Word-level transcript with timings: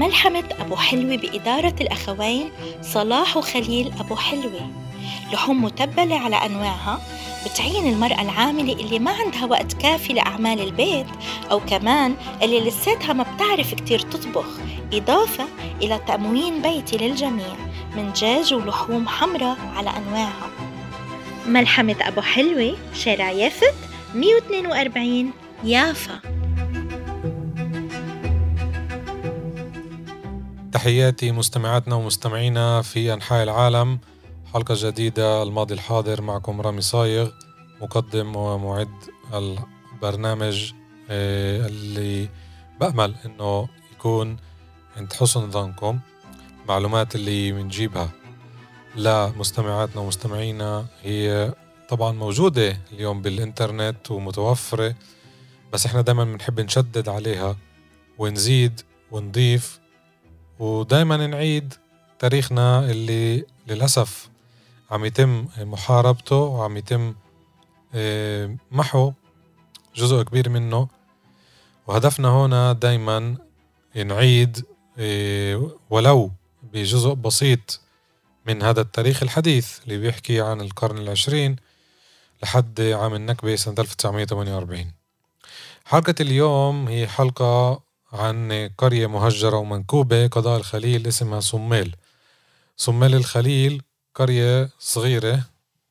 ملحمة 0.00 0.44
أبو 0.60 0.76
حلوة 0.76 1.16
بإدارة 1.16 1.74
الأخوين 1.80 2.50
صلاح 2.82 3.36
وخليل 3.36 3.92
أبو 4.00 4.16
حلوة. 4.16 4.70
لحوم 5.32 5.64
متبلة 5.64 6.18
على 6.18 6.36
أنواعها 6.36 7.00
بتعين 7.46 7.86
المرأة 7.92 8.22
العاملة 8.22 8.72
اللي 8.72 8.98
ما 8.98 9.10
عندها 9.10 9.44
وقت 9.44 9.72
كافي 9.72 10.12
لأعمال 10.12 10.60
البيت 10.60 11.06
أو 11.50 11.60
كمان 11.60 12.14
اللي 12.42 12.60
لساتها 12.60 13.12
ما 13.12 13.22
بتعرف 13.34 13.74
كتير 13.74 13.98
تطبخ 13.98 14.46
إضافة 14.92 15.44
إلى 15.82 16.00
تأموين 16.06 16.62
بيتي 16.62 16.96
للجميع 16.96 17.54
من 17.96 18.12
دجاج 18.12 18.54
ولحوم 18.54 19.08
حمراء 19.08 19.56
على 19.76 19.90
أنواعها. 19.90 20.50
ملحمة 21.46 21.96
أبو 22.00 22.20
حلوة 22.20 22.76
شارع 22.94 23.30
يافت 23.30 23.74
142 24.14 25.30
يافا. 25.64 26.39
تحياتي 30.80 31.32
مستمعاتنا 31.32 31.94
ومستمعينا 31.94 32.82
في 32.82 33.12
أنحاء 33.12 33.42
العالم. 33.42 33.98
حلقة 34.54 34.74
جديدة 34.78 35.42
الماضي 35.42 35.74
الحاضر 35.74 36.22
معكم 36.22 36.60
رامي 36.60 36.80
صايغ 36.80 37.30
مقدم 37.80 38.36
ومعد 38.36 38.88
البرنامج 39.34 40.72
آه، 41.10 41.66
اللي 41.66 42.28
بأمل 42.80 43.14
إنه 43.24 43.68
يكون 43.92 44.36
عند 44.96 45.12
حسن 45.12 45.50
ظنكم. 45.50 46.00
المعلومات 46.62 47.14
اللي 47.14 47.52
بنجيبها 47.52 48.10
لمستمعاتنا 48.96 50.00
ومستمعينا 50.02 50.86
هي 51.02 51.54
طبعا 51.88 52.12
موجودة 52.12 52.76
اليوم 52.92 53.22
بالإنترنت 53.22 54.10
ومتوفرة 54.10 54.94
بس 55.72 55.86
إحنا 55.86 56.00
دايما 56.00 56.24
بنحب 56.24 56.60
نشدد 56.60 57.08
عليها 57.08 57.56
ونزيد 58.18 58.80
ونضيف 59.10 59.79
ودايما 60.60 61.26
نعيد 61.26 61.74
تاريخنا 62.18 62.90
اللي 62.90 63.44
للأسف 63.68 64.28
عم 64.90 65.04
يتم 65.04 65.46
محاربته 65.58 66.36
وعم 66.36 66.76
يتم 66.76 67.14
آه، 67.94 68.56
محو 68.70 69.12
جزء 69.96 70.22
كبير 70.22 70.48
منه. 70.48 70.88
وهدفنا 71.86 72.28
هنا 72.28 72.72
دايما 72.72 73.36
نعيد 73.96 74.64
آه، 74.98 75.70
ولو 75.90 76.30
بجزء 76.72 77.12
بسيط 77.12 77.80
من 78.46 78.62
هذا 78.62 78.80
التاريخ 78.80 79.22
الحديث 79.22 79.78
اللي 79.84 79.98
بيحكي 79.98 80.40
عن 80.40 80.60
القرن 80.60 80.98
العشرين 80.98 81.56
لحد 82.42 82.80
عام 82.80 83.14
النكبة 83.14 83.56
سنة 83.56 83.74
1948 83.78 84.92
حلقة 85.84 86.14
اليوم 86.20 86.88
هي 86.88 87.08
حلقة 87.08 87.82
عن 88.12 88.70
قرية 88.78 89.06
مهجرة 89.06 89.56
ومنكوبة 89.56 90.26
قضاء 90.26 90.58
الخليل 90.58 91.06
اسمها 91.06 91.40
صميل 91.40 91.96
صميل 92.76 93.14
الخليل 93.14 93.82
قرية 94.14 94.70
صغيرة 94.78 95.44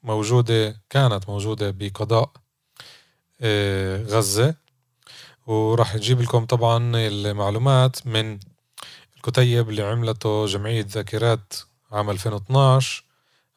موجودة 0.03 0.81
كانت 0.89 1.29
موجودة 1.29 1.71
بقضاء 1.71 2.31
آه، 3.41 4.03
غزة. 4.03 4.55
وراح 5.47 5.95
نجيب 5.95 6.21
لكم 6.21 6.45
طبعا 6.45 6.91
المعلومات 6.95 8.07
من 8.07 8.39
الكتيب 9.17 9.69
اللي 9.69 9.83
عملته 9.83 10.45
جمعية 10.45 10.85
ذاكرات 10.89 11.53
عام 11.91 12.09
2012 12.09 13.03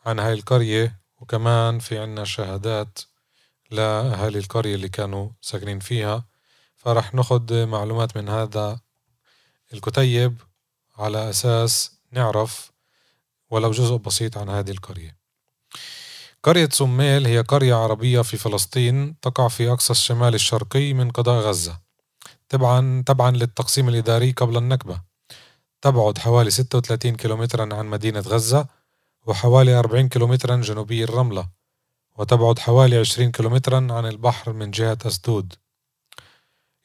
عن 0.06 0.18
هاي 0.18 0.32
القرية. 0.32 0.98
وكمان 1.20 1.78
في 1.78 1.98
عنا 1.98 2.24
شهادات 2.24 2.98
لأهالي 3.70 4.38
القرية 4.38 4.74
اللي 4.74 4.88
كانوا 4.88 5.28
ساكنين 5.40 5.78
فيها. 5.78 6.24
فرح 6.82 7.14
ناخد 7.14 7.52
معلومات 7.52 8.16
من 8.16 8.28
هذا 8.28 8.80
الكتيب 9.72 10.36
على 10.98 11.30
أساس 11.30 11.92
نعرف 12.12 12.72
ولو 13.50 13.70
جزء 13.70 13.96
بسيط 13.96 14.38
عن 14.38 14.48
هذه 14.48 14.70
القرية. 14.70 15.16
قرية 16.42 16.68
سميل 16.72 17.26
هي 17.26 17.40
قرية 17.40 17.74
عربية 17.74 18.20
في 18.20 18.36
فلسطين 18.36 19.20
تقع 19.20 19.48
في 19.48 19.72
أقصى 19.72 19.90
الشمال 19.92 20.34
الشرقي 20.34 20.92
من 20.92 21.10
قضاء 21.10 21.42
غزة. 21.42 21.80
تبعا 22.48 23.02
تبعا 23.06 23.30
للتقسيم 23.30 23.88
الإداري 23.88 24.30
قبل 24.30 24.56
النكبة. 24.56 25.00
تبعد 25.82 26.18
حوالي 26.18 26.50
36 26.50 27.16
كيلومترا 27.16 27.74
عن 27.74 27.86
مدينة 27.86 28.20
غزة 28.20 28.66
وحوالي 29.26 29.78
40 29.78 30.08
كيلومترا 30.08 30.56
جنوبي 30.56 31.04
الرملة 31.04 31.48
وتبعد 32.16 32.58
حوالي 32.58 32.96
20 32.96 33.30
كيلومترا 33.30 33.76
عن 33.90 34.06
البحر 34.06 34.52
من 34.52 34.70
جهة 34.70 34.98
أسدود. 35.06 35.54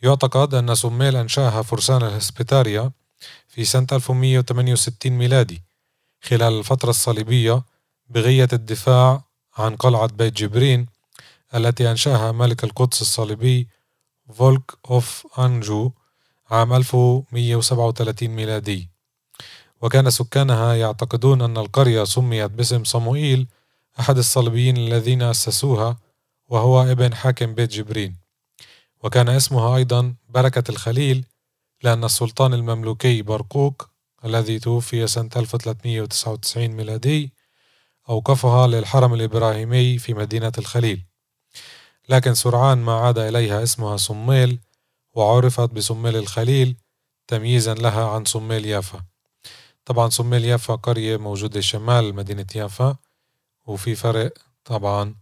يعتقد 0.02 0.54
أن 0.54 0.76
سميل 0.76 1.16
أنشأها 1.16 1.62
فرسان 1.62 2.04
الهسبتاريا 2.04 2.92
في 3.48 3.66
سنة 3.66 3.88
1168 3.92 5.12
ميلادي 5.12 5.62
خلال 6.22 6.60
الفترة 6.60 6.90
الصليبية 6.90 7.64
بغية 8.10 8.48
الدفاع 8.54 9.24
عن 9.58 9.76
قلعة 9.76 10.08
بيت 10.08 10.34
جبرين 10.34 10.86
التي 11.56 11.92
أنشأها 11.92 12.32
ملك 12.32 12.64
القدس 12.64 13.02
الصليبي 13.02 13.68
فولك 14.34 14.72
أوف 14.90 15.28
أنجو 15.40 15.92
عام 16.52 16.74
1137 16.74 18.30
ميلادي. 18.30 18.90
وكان 19.82 20.10
سكانها 20.10 20.74
يعتقدون 20.74 21.42
أن 21.42 21.58
القرية 21.58 22.04
سميت 22.04 22.52
باسم 22.52 22.84
صموئيل 22.84 23.48
أحد 24.00 24.18
الصليبيين 24.18 24.78
الذين 24.78 25.22
أسسوها 25.22 25.98
وهو 26.50 26.82
ابن 26.82 27.16
حاكم 27.16 27.56
بيت 27.56 27.70
جبرين. 27.72 28.27
وكان 29.04 29.30
اسمها 29.30 29.76
أيضا 29.76 30.16
بركة 30.30 30.72
الخليل 30.72 31.26
لأن 31.84 32.04
السلطان 32.04 32.54
المملوكي 32.54 33.22
برقوق 33.22 33.90
الذي 34.26 34.60
توفي 34.60 35.08
سنة 35.08 35.30
1399 35.36 36.68
ميلادي 36.68 37.34
أوقفها 38.10 38.68
للحرم 38.68 39.14
الإبراهيمي 39.14 39.98
في 39.98 40.14
مدينة 40.14 40.52
الخليل. 40.58 41.06
لكن 42.10 42.34
سرعان 42.34 42.78
ما 42.78 42.94
عاد 42.94 43.18
إليها 43.20 43.64
اسمها 43.64 43.98
صميل 43.98 44.60
وعرفت 45.14 45.70
بصميل 45.70 46.16
الخليل 46.16 46.76
تمييزا 47.28 47.74
لها 47.74 48.08
عن 48.10 48.26
صميل 48.26 48.66
يافا. 48.66 49.04
طبعا 49.86 50.10
صميل 50.10 50.46
يافا 50.46 50.76
قرية 50.76 51.18
موجودة 51.18 51.62
شمال 51.62 52.16
مدينة 52.16 52.46
يافا 52.56 52.96
وفي 53.66 53.96
فرق 53.96 54.34
طبعا 54.66 55.16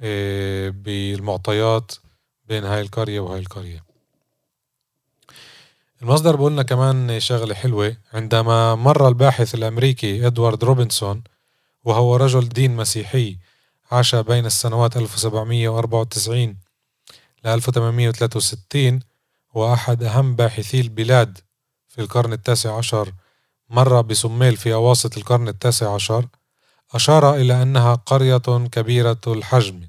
آه، 0.00 0.68
بالمعطيات 0.68 1.92
بين 2.52 2.64
هاي 2.64 2.80
القرية 2.80 3.20
وهاي 3.20 3.38
القرية. 3.40 3.84
المصدر 6.02 6.36
بقولنا 6.36 6.62
كمان 6.62 7.20
شغلة 7.20 7.54
حلوة. 7.54 7.96
عندما 8.12 8.74
مر 8.74 9.08
الباحث 9.08 9.54
الأمريكي 9.54 10.26
إدوارد 10.26 10.64
روبنسون 10.64 11.22
وهو 11.84 12.16
رجل 12.16 12.48
دين 12.48 12.76
مسيحي 12.76 13.38
عاش 13.92 14.14
بين 14.14 14.46
السنوات 14.46 14.96
1794 14.96 16.56
ل 17.44 17.48
1863 17.48 19.00
وأحد 19.54 20.02
أهم 20.02 20.36
باحثي 20.36 20.80
البلاد 20.80 21.38
في 21.88 22.00
القرن 22.00 22.32
التاسع 22.32 22.76
عشر 22.78 23.12
مر 23.70 24.00
بسميل 24.00 24.56
في 24.56 24.74
أواسط 24.74 25.16
القرن 25.16 25.48
التاسع 25.48 25.94
عشر 25.94 26.26
أشار 26.94 27.34
إلى 27.34 27.62
أنها 27.62 27.94
قرية 27.94 28.68
كبيرة 28.72 29.20
الحجم 29.26 29.80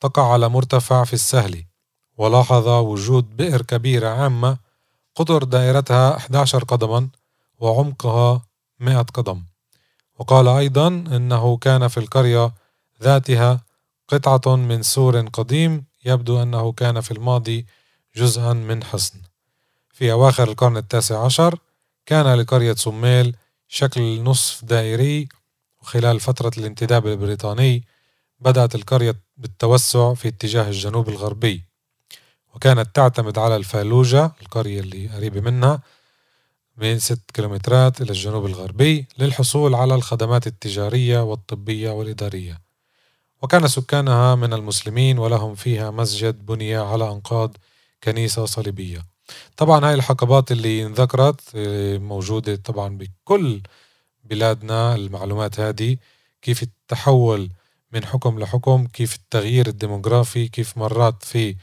تقع 0.00 0.32
على 0.32 0.48
مرتفع 0.48 1.04
في 1.04 1.12
السهل. 1.12 1.64
ولاحظ 2.16 2.68
وجود 2.68 3.36
بئر 3.36 3.62
كبيرة 3.62 4.08
عامة 4.08 4.58
قطر 5.14 5.44
دائرتها 5.44 6.16
11 6.16 6.64
قدما 6.64 7.08
وعمقها 7.58 8.42
100 8.80 9.02
قدم. 9.02 9.42
وقال 10.18 10.48
أيضا 10.48 10.86
أنه 10.88 11.56
كان 11.56 11.88
في 11.88 11.96
القرية 12.00 12.52
ذاتها 13.02 13.60
قطعة 14.08 14.56
من 14.56 14.82
سور 14.82 15.20
قديم 15.20 15.84
يبدو 16.04 16.42
أنه 16.42 16.72
كان 16.72 17.00
في 17.00 17.10
الماضي 17.10 17.66
جزءا 18.16 18.52
من 18.52 18.84
حصن. 18.84 19.18
في 19.92 20.12
أواخر 20.12 20.48
القرن 20.48 20.76
التاسع 20.76 21.24
عشر 21.24 21.58
كان 22.06 22.34
لقرية 22.34 22.74
سميل 22.74 23.36
شكل 23.68 24.22
نصف 24.22 24.64
دائري 24.64 25.28
وخلال 25.82 26.20
فترة 26.20 26.52
الانتداب 26.58 27.06
البريطاني 27.06 27.84
بدأت 28.40 28.74
القرية 28.74 29.14
بالتوسع 29.36 30.14
في 30.14 30.28
اتجاه 30.28 30.68
الجنوب 30.68 31.08
الغربي. 31.08 31.64
وكانت 32.54 32.94
تعتمد 32.94 33.38
على 33.38 33.56
الفالوجة 33.56 34.32
القرية 34.42 34.80
اللي 34.80 35.08
قريبة 35.08 35.40
منها 35.40 35.82
من 36.76 36.98
6 36.98 37.20
كيلومترات 37.34 38.00
إلى 38.00 38.10
الجنوب 38.10 38.46
الغربي 38.46 39.06
للحصول 39.18 39.74
على 39.74 39.94
الخدمات 39.94 40.46
التجارية 40.46 41.22
والطبية 41.22 41.90
والإدارية. 41.90 42.60
وكان 43.42 43.68
سكانها 43.68 44.34
من 44.34 44.52
المسلمين 44.52 45.18
ولهم 45.18 45.54
فيها 45.54 45.90
مسجد 45.90 46.46
بني 46.46 46.76
على 46.76 47.10
أنقاض 47.10 47.56
كنيسة 48.04 48.44
صليبية. 48.44 49.06
طبعا 49.56 49.86
هاي 49.88 49.94
الحقبات 49.94 50.52
اللي 50.52 50.86
انذكرت 50.86 51.40
آه، 51.54 51.98
موجودة 51.98 52.56
طبعا 52.56 52.98
بكل 52.98 53.60
بلادنا 54.24 54.94
المعلومات 54.94 55.60
هذه 55.60 55.96
كيف 56.42 56.62
التحول 56.62 57.50
من 57.92 58.04
حكم 58.04 58.38
لحكم 58.38 58.86
كيف 58.86 59.14
التغيير 59.14 59.66
الديموغرافي 59.66 60.48
كيف 60.48 60.78
مرات 60.78 61.22
في 61.22 61.56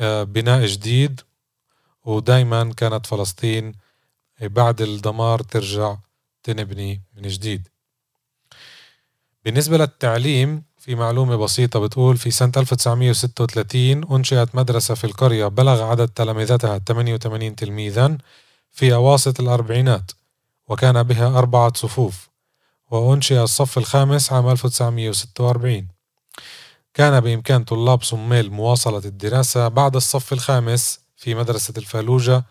بناء 0.00 0.66
جديد 0.66 1.20
ودائما 2.04 2.72
كانت 2.76 3.06
فلسطين 3.06 3.72
بعد 4.40 4.80
الدمار 4.82 5.42
ترجع 5.42 5.96
تنبني 6.42 7.02
من 7.16 7.28
جديد. 7.28 7.68
بالنسبة 9.44 9.78
للتعليم 9.78 10.62
في 10.78 10.94
معلومة 10.94 11.36
بسيطة 11.36 11.80
بتقول 11.80 12.16
في 12.16 12.30
سنة 12.30 12.52
1936 12.56 14.12
أنشئت 14.16 14.54
مدرسة 14.54 14.94
في 14.94 15.04
القرية 15.04 15.46
بلغ 15.46 15.82
عدد 15.82 16.08
تلامذتها 16.08 16.78
88 16.78 17.56
تلميذا 17.56 18.18
في 18.72 18.94
أواسط 18.94 19.40
الأربعينات 19.40 20.12
وكان 20.68 21.02
بها 21.02 21.38
أربعة 21.38 21.72
صفوف 21.76 22.28
وأنشئ 22.90 23.42
الصف 23.42 23.78
الخامس 23.78 24.32
عام 24.32 24.48
1946 24.48 25.88
كان 26.94 27.20
بإمكان 27.20 27.64
طلاب 27.64 28.02
صميل 28.02 28.50
مواصلة 28.50 29.02
الدراسة 29.04 29.68
بعد 29.68 29.96
الصف 29.96 30.32
الخامس 30.32 31.00
في 31.16 31.34
مدرسة 31.34 31.74
الفالوجة 31.76 32.44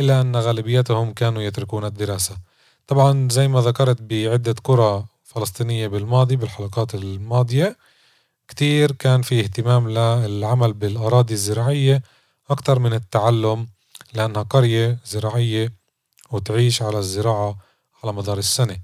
إلا 0.00 0.20
أن 0.20 0.36
غالبيتهم 0.36 1.12
كانوا 1.12 1.42
يتركون 1.42 1.84
الدراسة. 1.84 2.36
طبعا 2.86 3.28
زي 3.30 3.48
ما 3.48 3.60
ذكرت 3.60 4.02
بعدة 4.02 4.54
قرى 4.64 5.04
فلسطينية 5.24 5.86
بالماضي 5.88 6.36
بالحلقات 6.36 6.94
الماضية 6.94 7.76
كتير 8.48 8.92
كان 8.92 9.22
في 9.22 9.40
اهتمام 9.40 9.88
للعمل 9.90 10.72
بالأراضي 10.72 11.34
الزراعية 11.34 12.02
أكثر 12.50 12.78
من 12.78 12.92
التعلم 12.92 13.68
لأنها 14.14 14.42
قرية 14.42 14.98
زراعية 15.06 15.72
وتعيش 16.30 16.82
على 16.82 16.98
الزراعة 16.98 17.58
على 18.04 18.12
مدار 18.12 18.38
السنة. 18.38 18.76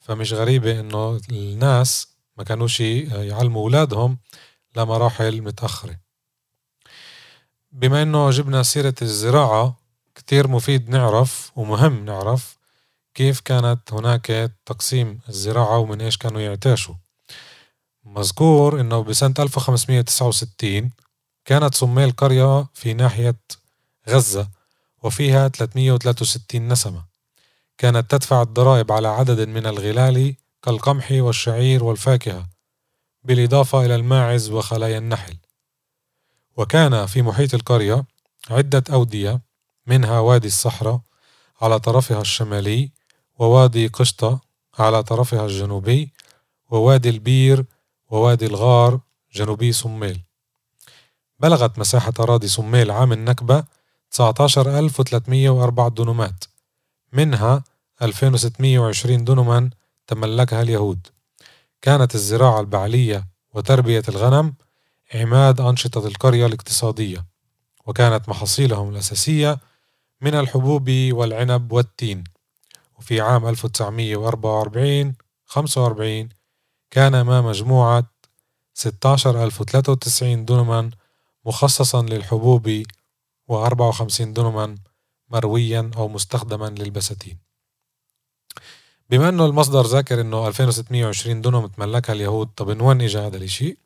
فمش 0.00 0.32
غريبة 0.32 0.80
إنه 0.80 1.20
الناس 1.30 2.08
ما 2.36 2.44
كانوش 2.44 2.80
يعلموا 2.80 3.62
أولادهم 3.62 4.18
لمراحل 4.76 5.42
متأخرة. 5.42 5.98
بما 7.72 8.02
إنه 8.02 8.30
جبنا 8.30 8.62
سيرة 8.62 8.94
الزراعة 9.02 9.76
كتير 10.14 10.48
مفيد 10.48 10.90
نعرف 10.90 11.52
ومهم 11.56 12.04
نعرف 12.04 12.58
كيف 13.14 13.40
كانت 13.40 13.92
هناك 13.92 14.52
تقسيم 14.66 15.20
الزراعة 15.28 15.78
ومن 15.78 16.00
إيش 16.00 16.16
كانوا 16.16 16.40
يعتاشوا 16.40 16.94
مذكور 18.04 18.80
إنه 18.80 19.02
بسنة 19.02 19.34
1569 19.38 20.90
كانت 21.44 21.74
صميل 21.74 22.10
قرية 22.10 22.66
في 22.74 22.94
ناحية 22.94 23.36
غزة 24.08 24.48
وفيها 25.02 25.48
363 25.48 26.68
نسمة. 26.68 27.04
كانت 27.78 28.10
تدفع 28.10 28.42
الضرائب 28.42 28.92
على 28.92 29.08
عدد 29.08 29.48
من 29.48 29.66
الغلال 29.66 30.34
كالقمح 30.62 31.08
والشعير 31.12 31.84
والفاكهة. 31.84 32.46
بالإضافة 33.28 33.84
إلى 33.84 33.94
الماعز 33.94 34.50
وخلايا 34.50 34.98
النحل. 34.98 35.36
وكان 36.56 37.06
في 37.06 37.22
محيط 37.22 37.54
القرية 37.54 38.04
عدة 38.50 38.84
أودية 38.92 39.40
منها 39.86 40.20
وادي 40.20 40.46
الصحراء 40.46 41.00
على 41.60 41.78
طرفها 41.80 42.20
الشمالي 42.20 42.90
ووادي 43.38 43.86
قشطة 43.86 44.40
على 44.78 45.02
طرفها 45.02 45.46
الجنوبي 45.46 46.12
ووادي 46.70 47.08
البير 47.08 47.64
ووادي 48.10 48.46
الغار 48.46 49.00
جنوبي 49.32 49.72
صميل 49.72 50.20
بلغت 51.38 51.78
مساحة 51.78 52.12
أراضي 52.20 52.48
صميل 52.48 52.90
عام 52.90 53.12
النكبة 53.12 53.64
19304 54.10 55.88
دونمات 55.88 56.44
منها 57.12 57.64
2620 58.02 59.24
دونما 59.24 59.70
تملكها 60.06 60.62
اليهود. 60.62 61.06
كانت 61.82 62.14
الزراعة 62.14 62.60
البعلية 62.60 63.28
وتربية 63.54 64.02
الغنم 64.08 64.54
عماد 65.14 65.60
أنشطة 65.60 66.06
القرية 66.06 66.46
الاقتصادية 66.46 67.26
وكانت 67.86 68.28
محاصيلهم 68.28 68.88
الأساسية 68.90 69.58
من 70.20 70.34
الحبوب 70.34 70.90
والعنب 70.90 71.72
والتين. 71.72 72.24
وفي 72.98 73.20
عام 73.20 73.46
1944 73.48 75.14
45 75.46 76.28
كان 76.90 77.20
ما 77.20 77.40
مجموعة 77.40 78.04
16093 78.74 80.44
دونما 80.44 80.90
مخصصا 81.44 82.02
للحبوب 82.02 82.82
و54 83.52 84.22
دونما 84.22 84.74
مرويا 85.30 85.90
أو 85.96 86.08
مستخدما 86.08 86.66
للبساتين. 86.66 87.47
بما 89.10 89.28
إنه 89.28 89.46
المصدر 89.46 89.86
ذاكر 89.86 90.20
إنه 90.20 90.48
2620 90.48 91.40
دونم 91.40 91.66
تملكها 91.66 92.12
اليهود 92.12 92.48
طب 92.56 92.70
من 92.70 92.80
وين 92.80 93.00
اجى 93.02 93.18
هذا 93.18 93.36
الإشي؟ 93.36 93.76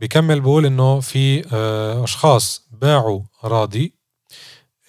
بكمل 0.00 0.40
بقول 0.40 0.66
إنه 0.66 1.00
في 1.00 1.44
آه، 1.52 2.04
أشخاص 2.04 2.66
باعوا 2.72 3.22
أراضي 3.44 3.92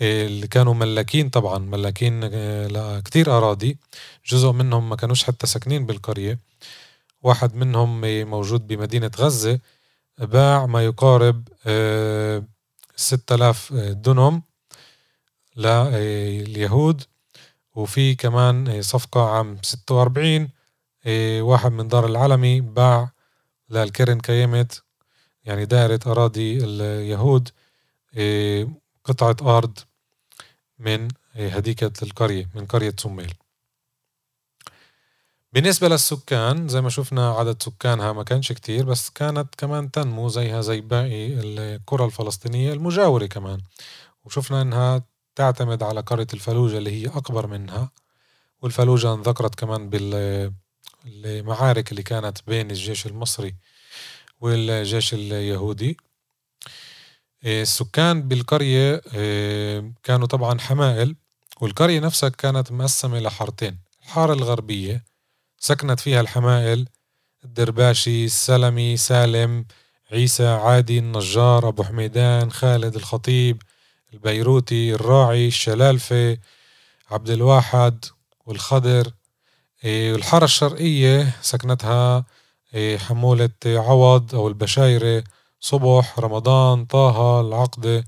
اللي 0.01 0.47
كانوا 0.47 0.73
ملاكين 0.73 1.29
طبعا 1.29 1.57
ملاكين 1.57 2.21
آه، 2.23 2.67
لكتير 2.67 3.37
أراضي. 3.37 3.77
جزء 4.25 4.51
منهم 4.51 4.89
ما 4.89 4.95
كانوش 4.95 5.23
حتى 5.23 5.47
ساكنين 5.47 5.85
بالقرية. 5.85 6.39
واحد 7.23 7.55
منهم 7.55 8.01
موجود 8.29 8.67
بمدينة 8.67 9.11
غزة 9.17 9.59
باع 10.17 10.65
ما 10.65 10.85
يقارب 10.85 11.47
آه، 11.65 12.43
ستة 12.95 13.35
آلاف 13.35 13.73
دنم 13.73 14.41
لليهود 15.57 17.01
وفي 17.79 18.15
كمان 18.15 18.81
صفقة 18.81 19.29
عام 19.29 19.57
ستة 19.61 19.95
وأربعين 19.95 20.49
واحد 21.41 21.71
من 21.71 21.87
دار 21.87 22.05
العلمي 22.05 22.61
باع 22.61 23.11
للكرن 23.69 24.19
كيمت 24.19 24.83
يعني 25.43 25.65
دائرة 25.65 25.99
أراضي 26.07 26.57
اليهود 26.63 27.49
قطعة 29.03 29.57
أرض 29.57 29.79
من 30.79 31.07
هديكة 31.35 31.91
القرية 32.03 32.49
من 32.55 32.65
قرية 32.65 32.93
سميل. 32.99 33.33
بالنسبة 35.53 35.87
للسكان 35.87 36.67
زي 36.67 36.81
ما 36.81 36.89
شفنا 36.89 37.31
عدد 37.31 37.63
سكانها 37.63 38.11
ما 38.13 38.23
كانش 38.23 38.51
كتير 38.51 38.85
بس 38.85 39.09
كانت 39.09 39.55
كمان 39.57 39.91
تنمو 39.91 40.27
زيها 40.27 40.61
زي 40.61 40.81
باقي 40.81 41.27
القرى 41.39 42.05
الفلسطينية 42.05 42.73
المجاورة 42.73 43.25
كمان. 43.25 43.61
وشفنا 44.25 44.61
إنها 44.61 45.01
تعتمد 45.39 45.83
على 45.83 46.01
قرية 46.01 46.27
الفلوجة 46.33 46.77
اللي 46.77 46.91
هي 46.91 47.07
أكبر 47.07 47.47
منها 47.47 47.91
والفلوجة 48.61 49.13
انذكرت 49.13 49.55
كمان 49.55 49.89
بالمعارك 51.05 51.91
اللي 51.91 52.03
كانت 52.03 52.37
بين 52.47 52.71
الجيش 52.71 53.05
المصري 53.05 53.55
والجيش 54.41 55.13
اليهودي. 55.13 55.97
السكان 57.45 58.27
بالقرية 58.27 59.01
آه، 59.15 59.91
كانوا 60.03 60.27
طبعا 60.27 60.59
حمائل 60.59 61.15
والقرية 61.61 61.99
نفسها 61.99 62.29
كانت 62.29 62.71
مقسمة 62.71 63.19
لحارتين 63.19 63.79
الحارة 64.03 64.33
الغربية 64.33 65.03
سكنت 65.59 65.99
فيها 65.99 66.21
الحمائل 66.21 66.87
الدرباشي 67.45 68.25
السلمي 68.25 68.97
سالم 68.97 69.65
عيسى 70.11 70.47
عادي 70.47 70.99
النجار 70.99 71.67
أبو 71.67 71.83
حميدان 71.83 72.51
خالد 72.51 72.95
الخطيب 72.95 73.61
البيروتي 74.13 74.93
الراعي 74.93 75.47
الشلالفة 75.47 76.37
عبد 77.11 77.29
الواحد 77.29 78.05
والخضر. 78.45 79.11
آه، 79.85 80.15
الحارة 80.15 80.45
الشرقية 80.45 81.35
سكنتها 81.41 82.25
آه، 82.73 82.97
حمولة 82.97 83.49
عوض 83.65 84.35
أو 84.35 84.47
البشايرة 84.47 85.23
صبح 85.59 86.19
رمضان 86.19 86.85
طه 86.85 87.41
العقدة 87.41 88.03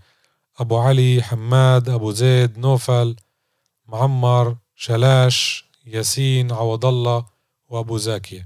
أبو 0.60 0.78
علي 0.78 1.22
حماد 1.24 1.90
أبو 1.90 2.12
زيد 2.12 2.58
نوفل 2.58 3.16
معمر 3.88 4.56
شلاش 4.76 5.66
ياسين 5.86 6.52
عوض 6.52 6.86
الله 6.86 7.26
وأبو 7.70 7.98
زاكية. 7.98 8.46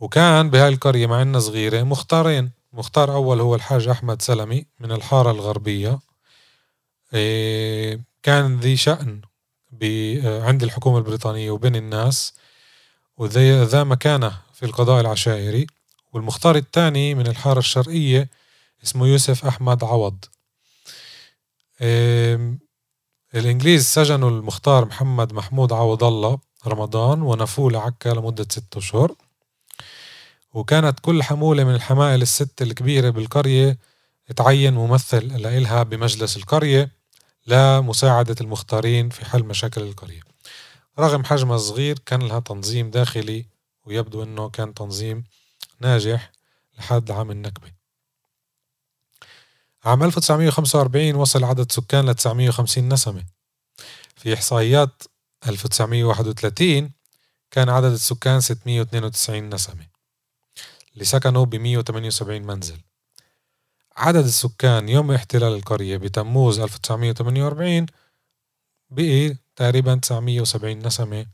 وكان 0.00 0.50
بهاي 0.50 0.68
القرية 0.68 1.06
مع 1.06 1.38
صغيرة 1.38 1.82
مختارين. 1.82 2.50
مختار 2.72 3.14
أول 3.14 3.40
هو 3.40 3.54
الحاج 3.54 3.88
أحمد 3.88 4.22
سلمي 4.22 4.66
من 4.80 4.92
الحارة 4.92 5.30
الغربية. 5.30 5.88
إيه، 5.88 6.09
كان 8.22 8.60
ذي 8.60 8.76
شأن 8.76 9.20
عند 10.24 10.62
الحكومة 10.62 10.98
البريطانية 10.98 11.50
وبين 11.50 11.76
الناس 11.76 12.34
وذا 13.16 13.84
مكانة 13.84 14.38
في 14.54 14.66
القضاء 14.66 15.00
العشائري. 15.00 15.66
والمختار 16.12 16.56
الثاني 16.56 17.14
من 17.14 17.26
الحارة 17.26 17.58
الشرقية 17.58 18.30
اسمه 18.84 19.06
يوسف 19.06 19.46
أحمد 19.46 19.84
عوض. 19.84 20.24
الإنجليز 23.34 23.84
سجنوا 23.86 24.30
المختار 24.30 24.84
محمد 24.84 25.32
محمود 25.32 25.72
عوض 25.72 26.04
الله 26.04 26.38
رمضان 26.66 27.22
ونفوه 27.22 27.70
لعكا 27.72 28.08
لمدة 28.08 28.46
ست 28.50 28.76
أشهر. 28.76 29.14
وكانت 30.52 31.00
كل 31.00 31.22
حمولة 31.22 31.64
من 31.64 31.74
الحمائل 31.74 32.22
الست 32.22 32.62
الكبيرة 32.62 33.10
بالقرية 33.10 33.78
تعين 34.36 34.74
ممثل 34.74 35.42
لإلها 35.42 35.82
بمجلس 35.82 36.36
القرية. 36.36 36.99
لمساعدة 37.46 38.36
المختارين 38.40 39.08
في 39.10 39.24
حل 39.24 39.42
مشاكل 39.42 39.82
القرية 39.82 40.20
رغم 40.98 41.24
حجمها 41.24 41.56
الصغير 41.56 41.98
كان 41.98 42.22
لها 42.22 42.40
تنظيم 42.40 42.90
داخلي 42.90 43.46
ويبدو 43.86 44.22
أنه 44.22 44.50
كان 44.50 44.74
تنظيم 44.74 45.24
ناجح 45.80 46.32
لحد 46.78 47.10
عام 47.10 47.30
النكبة. 47.30 47.72
عام 49.84 50.02
1945 50.02 51.14
وصل 51.14 51.44
عدد 51.44 51.72
سكان 51.72 52.10
ل 52.10 52.14
950 52.14 52.88
نسمة. 52.88 53.24
في 54.16 54.34
إحصائيات 54.34 55.02
1931 55.46 56.90
كان 57.50 57.68
عدد 57.68 57.92
السكان 57.92 58.40
692 58.40 59.54
نسمة. 59.54 59.86
اللي 60.94 61.04
سكنوا 61.04 61.44
ب 61.44 61.54
178 61.54 62.42
منزل. 62.42 62.80
عدد 63.96 64.24
السكان 64.24 64.88
يوم 64.88 65.10
احتلال 65.12 65.52
القرية 65.54 65.96
بتموز 65.96 66.60
1948 66.60 67.86
بقي 68.90 69.36
تقريبا 69.56 69.94
970 69.94 70.78
نسمة 70.78 71.26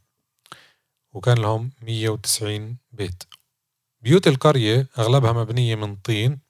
وكان 1.13 1.39
لهم 1.39 1.71
190 1.83 2.79
بيت. 2.93 3.23
بيوت 4.01 4.29
القرية 4.29 4.89
أغلبها 4.99 5.33
مبنية 5.33 5.75
من 5.75 5.97
طين 5.97 6.41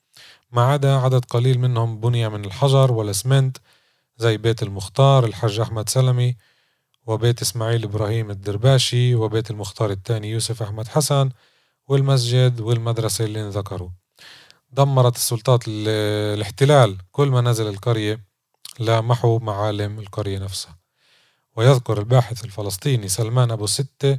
ما 0.52 0.62
عدا 0.62 0.96
عدد 0.96 1.24
قليل 1.24 1.58
منهم 1.58 2.00
بني 2.00 2.28
من 2.28 2.44
الحجر 2.44 2.92
والأسمنت 2.92 3.56
زي 4.16 4.36
بيت 4.36 4.62
المختار 4.62 5.24
الحاج 5.24 5.60
أحمد 5.60 5.88
سلمي 5.88 6.36
وبيت 7.06 7.42
إسماعيل 7.42 7.84
إبراهيم 7.84 8.30
الدرباشي 8.30 9.14
وبيت 9.14 9.50
المختار 9.50 9.90
الثاني 9.90 10.30
يوسف 10.30 10.62
أحمد 10.62 10.88
حسن 10.88 11.30
والمسجد 11.88 12.60
والمدرسة 12.60 13.24
اللي 13.24 13.42
انذكروا. 13.42 13.90
دمرت 14.70 15.16
السلطات 15.16 15.60
الاحتلال 15.68 16.98
كل 17.12 17.28
منازل 17.28 17.68
القرية 17.68 18.24
لمحو 18.80 19.38
معالم 19.38 19.98
القرية 19.98 20.38
نفسها. 20.38 20.78
ويذكر 21.56 21.98
الباحث 21.98 22.44
الفلسطيني 22.44 23.08
سلمان 23.08 23.50
أبو 23.50 23.66
ستة 23.66 24.18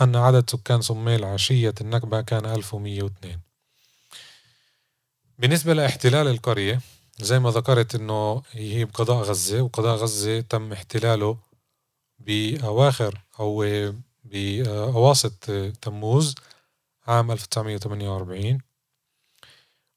أن 0.00 0.16
عدد 0.16 0.50
سكان 0.50 0.80
صميل 0.80 1.24
عشية 1.24 1.74
النكبة 1.80 2.20
كان 2.20 2.46
1102 2.46 3.40
بالنسبة 5.38 5.74
لاحتلال 5.74 6.26
القرية 6.28 6.80
زي 7.20 7.38
ما 7.38 7.50
ذكرت 7.50 7.94
إنه 7.94 8.42
هي 8.50 8.84
بقضاء 8.84 9.22
غزة 9.22 9.62
وقضاء 9.62 9.96
غزة 9.96 10.40
تم 10.40 10.72
احتلاله 10.72 11.38
بأواخر 12.18 13.20
أو 13.40 13.64
بأواسط 14.24 15.50
تموز 15.82 16.34
عام 17.06 17.30
1948 17.30 18.58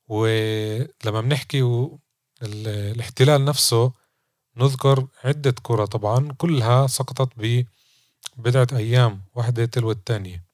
ولما 0.08 1.22
بنحكي 1.22 1.90
الاحتلال 2.42 3.46
نفسه 3.46 3.92
نذكر 4.58 5.08
عدة 5.24 5.56
قرى 5.64 5.88
طبعا 5.88 6.32
كلها 6.38 6.88
سقطت 6.88 7.30
ببضعة 8.38 8.68
أيام 8.78 9.22
واحدة 9.36 9.66
تلو 9.66 9.92
الثانية 9.92 10.46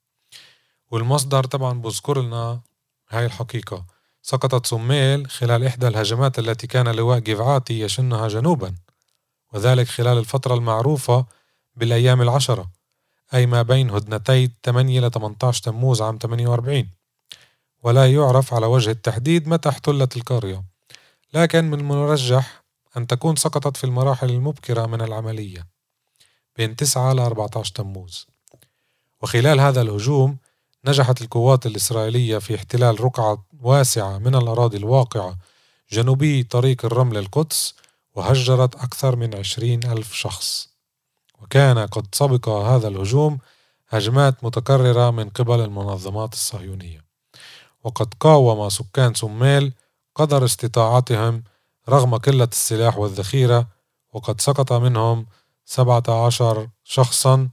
والمصدر 0.92 1.44
طبعا 1.44 1.82
بذكر 1.82 2.22
لنا 2.22 2.62
هاي 3.10 3.26
الحقيقة. 3.26 3.86
سقطت 4.22 4.66
صميل 4.66 5.30
خلال 5.30 5.66
إحدى 5.66 5.88
الهجمات 5.88 6.40
التي 6.40 6.68
كان 6.68 6.88
لواء 6.88 7.20
جيفعاتي 7.20 7.80
يشنها 7.80 8.28
جنوبا 8.28 8.76
وذلك 9.54 9.88
خلال 9.88 10.18
الفترة 10.18 10.54
المعروفة 10.54 11.26
بالأيام 11.76 12.22
العشرة 12.22 12.72
أي 13.34 13.46
ما 13.46 13.62
بين 13.62 13.90
هدنتي 13.90 14.52
8 14.64 15.00
ل 15.00 15.12
18 15.12 15.64
تموز 15.64 16.02
عام 16.02 16.18
48 16.22 16.90
ولا 17.84 18.14
يعرف 18.14 18.54
على 18.54 18.66
وجه 18.66 18.92
التحديد 18.92 19.48
متى 19.48 19.70
احتلت 19.70 20.18
القرية. 20.18 20.64
لكن 21.34 21.72
من 21.72 21.80
المرجح 21.80 22.64
أن 22.98 23.08
تكون 23.08 23.36
سقطت 23.36 23.78
في 23.78 23.84
المراحل 23.84 24.30
المبكرة 24.30 24.86
من 24.86 25.02
العملية 25.02 25.68
بين 26.58 26.76
9 26.76 27.14
ل 27.14 27.20
14 27.20 27.76
تموز. 27.76 28.28
وخلال 29.22 29.60
هذا 29.60 29.82
الهجوم 29.82 30.38
نجحت 30.86 31.22
القوات 31.22 31.66
الإسرائيلية 31.66 32.38
في 32.38 32.56
احتلال 32.56 33.04
رقعة 33.04 33.46
واسعة 33.62 34.18
من 34.18 34.36
الأراضي 34.36 34.78
الواقعة 34.78 35.38
جنوبي 35.92 36.44
طريق 36.44 36.86
الرمل 36.86 37.18
القدس 37.18 37.76
وهجرت 38.16 38.76
أكثر 38.76 39.16
من 39.16 39.36
عشرين 39.36 39.84
ألف 39.84 40.14
شخص. 40.14 40.70
وكان 41.42 41.80
قد 41.80 42.08
سبق 42.12 42.50
هذا 42.50 42.88
الهجوم 42.88 43.38
هجمات 43.90 44.44
متكررة 44.44 45.12
من 45.12 45.30
قبل 45.30 45.60
المنظمات 45.60 46.34
الصهيونية. 46.34 47.11
وقد 47.84 48.14
قاوم 48.20 48.70
سكان 48.70 49.14
سميل 49.14 49.74
قدر 50.16 50.46
استطاعتهم 50.46 51.44
رغم 51.90 52.16
قلة 52.16 52.50
السلاح 52.52 52.98
والذخيرة 52.98 53.68
وقد 54.14 54.42
سقط 54.42 54.74
منهم 54.74 55.28
سبعة 55.66 56.26
عشر 56.26 56.70
شخصا 56.84 57.50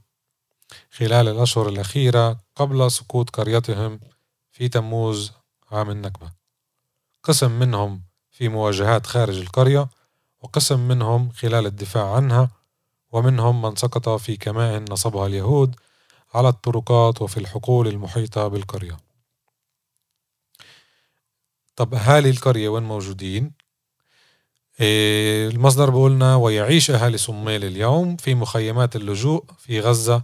خلال 0.91 1.27
الأشهر 1.27 1.69
الأخيرة 1.69 2.39
قبل 2.55 2.91
سقوط 2.91 3.29
قريتهم 3.29 3.99
في 4.51 4.69
تموز 4.69 5.31
عام 5.71 5.89
النكبة 5.89 6.31
قسم 7.23 7.51
منهم 7.51 8.03
في 8.31 8.49
مواجهات 8.49 9.07
خارج 9.07 9.37
القرية 9.37 9.89
وقسم 10.41 10.87
منهم 10.87 11.29
خلال 11.29 11.65
الدفاع 11.65 12.15
عنها 12.15 12.49
ومنهم 13.11 13.61
من 13.61 13.75
سقط 13.75 14.09
في 14.09 14.37
كمائن 14.37 14.85
نصبها 14.91 15.27
اليهود 15.27 15.75
على 16.33 16.49
الطرقات 16.49 17.21
وفي 17.21 17.37
الحقول 17.37 17.87
المحيطة 17.87 18.47
بالقرية. 18.47 19.08
طب 21.79 21.93
أهالي 21.93 22.29
القرية 22.29 22.69
وين 22.69 22.83
موجودين؟ 22.83 23.51
إيه 24.79 25.47
المصدر 25.47 25.89
بقولنا 25.89 26.35
ويعيش 26.35 26.91
أهالي 26.91 27.17
صميل 27.17 27.65
اليوم 27.65 28.17
في 28.17 28.35
مخيمات 28.35 28.95
اللجوء 28.95 29.43
في 29.57 29.79
غزة 29.79 30.23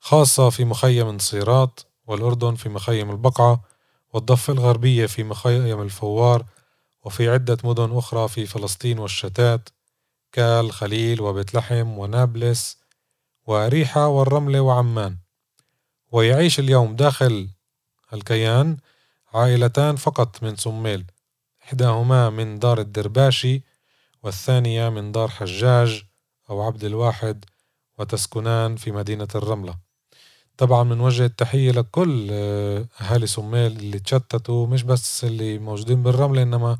خاصة 0.00 0.50
في 0.50 0.64
مخيم 0.64 1.08
نصيرات 1.08 1.80
والأردن 2.06 2.54
في 2.54 2.68
مخيم 2.68 3.10
البقعة 3.10 3.62
والضفة 4.12 4.52
الغربية 4.52 5.06
في 5.06 5.24
مخيم 5.24 5.82
الفوار 5.82 6.44
وفي 7.04 7.28
عدة 7.28 7.58
مدن 7.64 7.96
أخرى 7.96 8.28
في 8.28 8.46
فلسطين 8.46 8.98
والشتات 8.98 9.68
كالخليل 10.32 11.20
وبيت 11.20 11.54
لحم 11.54 11.98
ونابلس 11.98 12.78
وأريحة 13.46 14.06
والرملة 14.08 14.60
وعمان 14.60 15.16
ويعيش 16.12 16.58
اليوم 16.58 16.96
داخل 16.96 17.48
الكيان 18.12 18.76
عائلتان 19.34 19.96
فقط 19.96 20.42
من 20.42 20.56
صميل 20.56 21.04
إحداهما 21.64 22.30
من 22.30 22.58
دار 22.58 22.80
الدرباشي 22.80 23.62
والثانية 24.22 24.88
من 24.88 25.12
دار 25.12 25.28
حجاج 25.28 26.02
أو 26.50 26.62
عبد 26.62 26.84
الواحد 26.84 27.44
وتسكنان 27.98 28.76
في 28.76 28.92
مدينة 28.92 29.28
الرملة. 29.34 29.78
طبعا 30.56 30.82
بنوجه 30.82 31.24
التحية 31.24 31.70
لكل 31.72 32.28
آه، 32.32 32.86
أهالي 33.00 33.26
صميل 33.26 33.72
اللي 33.72 33.98
تشتتوا 33.98 34.66
مش 34.66 34.82
بس 34.82 35.24
اللي 35.24 35.58
موجودين 35.58 36.02
بالرملة 36.02 36.42
إنما 36.42 36.78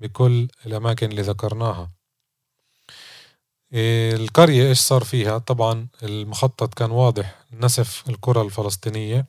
بكل 0.00 0.48
الأماكن 0.66 1.10
اللي 1.10 1.22
ذكرناها. 1.22 1.90
إيه، 3.72 4.14
القرية 4.16 4.68
إيش 4.68 4.78
صار 4.78 5.04
فيها؟ 5.04 5.38
طبعا 5.38 5.88
المخطط 6.02 6.74
كان 6.74 6.90
واضح 6.90 7.44
نسف 7.52 8.04
القرى 8.08 8.42
الفلسطينية 8.42 9.26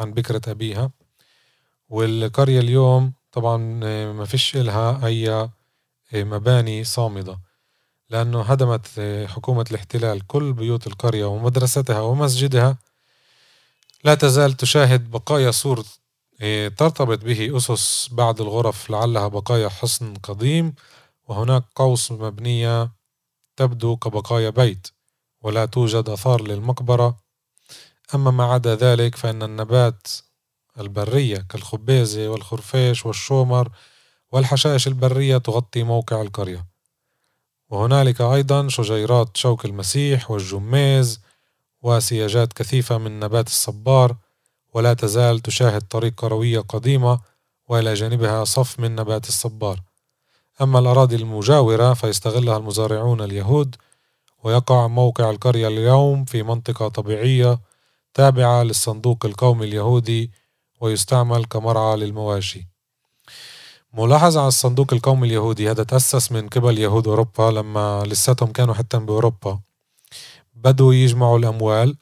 عن 0.00 0.12
بكرة 0.12 0.42
أبيها. 0.50 0.90
والقرية 1.90 2.60
اليوم 2.60 3.12
طبعا 3.32 3.80
آه، 3.84 4.12
ما 4.12 4.24
فيش 4.24 4.56
إلها 4.56 5.06
أي 5.06 5.30
آه، 5.30 5.50
مباني 6.14 6.84
صامدة 6.84 7.40
لأنه 8.10 8.42
هدمت 8.42 8.86
حكومة 9.28 9.64
الاحتلال 9.70 10.26
كل 10.26 10.52
بيوت 10.52 10.86
القرية 10.86 11.24
ومدرستها 11.24 12.00
ومسجدها. 12.00 12.78
لا 14.04 14.14
تزال 14.14 14.52
تشاهد 14.52 15.10
بقايا 15.10 15.50
سور 15.50 15.84
ترتبط 16.76 17.24
به 17.24 17.56
أسس 17.56 18.08
بعض 18.12 18.40
الغرف 18.40 18.90
لعلها 18.90 19.28
بقايا 19.28 19.68
حصن 19.68 20.14
قديم 20.14 20.74
وهناك 21.28 21.64
قوس 21.74 22.12
مبنية 22.12 22.92
تبدو 23.56 23.96
كبقايا 23.96 24.50
بيت 24.50 24.88
ولا 25.42 25.66
توجد 25.66 26.08
آثار 26.08 26.42
للمقبرة. 26.42 27.20
أما 28.14 28.30
ما 28.30 28.44
عدا 28.44 28.74
ذلك 28.74 29.16
فإن 29.16 29.42
النبات 29.42 30.06
البرية 30.80 31.36
كالخبيزة 31.36 32.28
والخرفيش 32.28 33.06
والشومر 33.06 33.68
والحشائش 34.32 34.86
البرية 34.86 35.38
تغطي 35.38 35.82
موقع 35.82 36.22
القرية. 36.22 36.66
وهنالك 37.70 38.20
أيضا 38.20 38.68
شجيرات 38.68 39.36
شوك 39.36 39.64
المسيح 39.64 40.30
والجميز 40.30 41.20
وسياجات 41.82 42.52
كثيفة 42.52 42.98
من 42.98 43.20
نبات 43.20 43.46
الصبار 43.46 44.16
ولا 44.74 44.94
تزال 44.94 45.40
تشاهد 45.40 45.82
طريق 45.82 46.14
كروية 46.14 46.60
قديمة 46.60 47.20
وإلى 47.68 47.94
جانبها 47.94 48.44
صف 48.44 48.80
من 48.80 48.94
نبات 48.94 49.28
الصبار. 49.28 49.80
أما 50.62 50.78
الأراضي 50.78 51.16
المجاورة 51.16 51.94
فيستغلها 51.94 52.56
المزارعون 52.56 53.20
اليهود 53.20 53.76
ويقع 54.44 54.86
موقع 54.86 55.30
القرية 55.30 55.68
اليوم 55.68 56.24
في 56.24 56.42
منطقة 56.42 56.88
طبيعية 56.88 57.60
تابعة 58.14 58.62
للصندوق 58.62 59.26
القومي 59.26 59.66
اليهودي 59.66 60.30
ويستعمل 60.80 61.44
كمرعى 61.44 61.96
للمواشي. 61.96 62.68
ملاحظة 63.94 64.40
على 64.40 64.48
الصندوق 64.48 64.92
القومي 64.92 65.26
اليهودي 65.28 65.70
هذا 65.70 65.84
تأسس 65.84 66.32
من 66.32 66.48
قبل 66.48 66.78
يهود 66.78 67.08
أوروبا 67.08 67.50
لما 67.50 68.04
لساتهم 68.06 68.52
كانوا 68.52 68.74
حتى 68.74 68.98
بأوروبا. 68.98 69.60
بدوا 70.54 70.94
يجمعوا 70.94 71.38
الأموال 71.38 71.96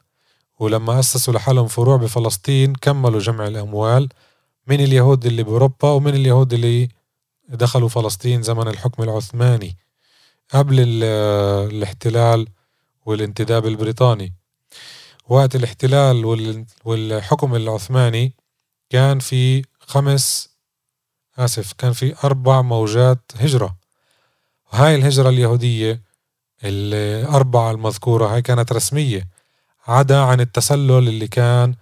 ولما 0.59 0.99
أسسوا 0.99 1.35
لحالهم 1.35 1.67
فروع 1.67 1.97
بفلسطين 1.97 2.75
كملوا 2.75 3.21
جمع 3.21 3.47
الأموال 3.47 4.09
من 4.67 4.81
اليهود 4.81 5.27
اللي 5.27 5.43
بأوروبا 5.43 5.91
ومن 5.91 6.15
اليهود 6.15 6.53
اللي 6.53 6.89
دخلوا 7.49 7.89
فلسطين 7.89 8.43
زمن 8.43 8.69
الحكم 8.69 9.03
العثماني 9.03 9.77
قبل 10.51 10.77
الاحتلال 10.81 12.49
والانتداب 13.07 13.67
البريطاني. 13.67 14.35
وقت 15.29 15.57
الاحتلال 15.57 16.25
والحكم 16.85 17.55
العثماني 17.55 18.35
كان 18.91 19.19
في 19.19 19.63
خمس 19.81 20.49
آسف 21.39 21.73
كان 21.73 21.93
في 21.93 22.15
أربع 22.25 22.63
موجات 22.63 23.33
هجرة. 23.37 23.77
وهاي 24.73 24.95
الهجرة 24.95 25.29
اليهودية 25.29 26.03
الأربعة 26.65 27.71
المذكورة 27.71 28.27
هاي 28.27 28.43
كانت 28.43 28.73
رسمية 28.73 29.29
عدا 29.87 30.19
عن 30.19 30.41
التسلل 30.41 31.09
اللي 31.09 31.29
كان 31.29 31.75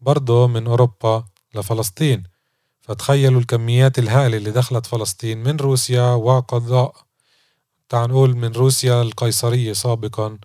برضه 0.00 0.46
من 0.46 0.66
أوروبا 0.66 1.24
لفلسطين. 1.54 2.22
فتخيلوا 2.80 3.40
الكميات 3.40 3.98
الهائلة 3.98 4.36
اللي 4.36 4.50
دخلت 4.50 4.86
فلسطين 4.86 5.38
من 5.42 5.56
روسيا 5.56 6.02
وقضاء 6.02 6.96
تعال 7.88 8.10
نقول 8.10 8.36
من 8.36 8.52
روسيا 8.52 9.02
القيصرية 9.02 9.72
سابقا 9.72 10.38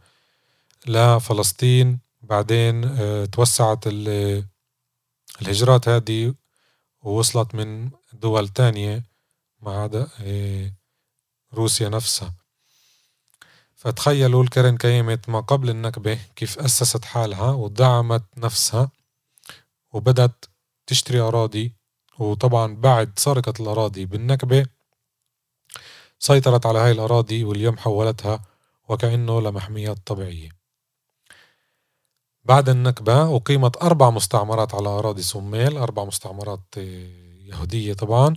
لفلسطين. 0.87 1.99
بعدين 2.21 2.83
آه 2.85 3.25
توسعت 3.25 3.83
الهجرات 5.41 5.89
هذه 5.89 6.33
ووصلت 7.01 7.55
من 7.55 7.91
دول 8.13 8.47
تانية 8.47 9.03
ما 9.61 9.83
عدا 9.83 10.07
آه 10.21 10.71
روسيا 11.53 11.89
نفسها. 11.89 12.33
فتخيلوا 13.75 14.43
الكرن 14.43 14.77
كيمت 14.77 15.29
ما 15.29 15.39
قبل 15.39 15.69
النكبة 15.69 16.19
كيف 16.35 16.59
أسست 16.59 17.05
حالها 17.05 17.51
ودعمت 17.51 18.23
نفسها 18.37 18.91
وبدت 19.93 20.49
تشتري 20.87 21.19
أراضي. 21.19 21.79
وطبعا 22.19 22.75
بعد 22.75 23.19
سرقة 23.19 23.53
الأراضي 23.59 24.05
بالنكبة 24.05 24.65
سيطرت 26.19 26.65
على 26.65 26.79
هاي 26.79 26.91
الأراضي 26.91 27.43
واليوم 27.43 27.77
حولتها 27.77 28.45
وكأنه 28.89 29.41
لمحميات 29.41 29.97
طبيعية. 30.05 30.58
بعد 32.43 32.69
النكبة 32.69 33.35
أقيمت 33.35 33.77
أربع 33.83 34.09
مستعمرات 34.09 34.75
على 34.75 34.87
أراضي 34.89 35.21
صوميل 35.21 35.77
أربع 35.77 36.03
مستعمرات 36.03 36.77
يهودية 37.45 37.93
طبعا 37.93 38.35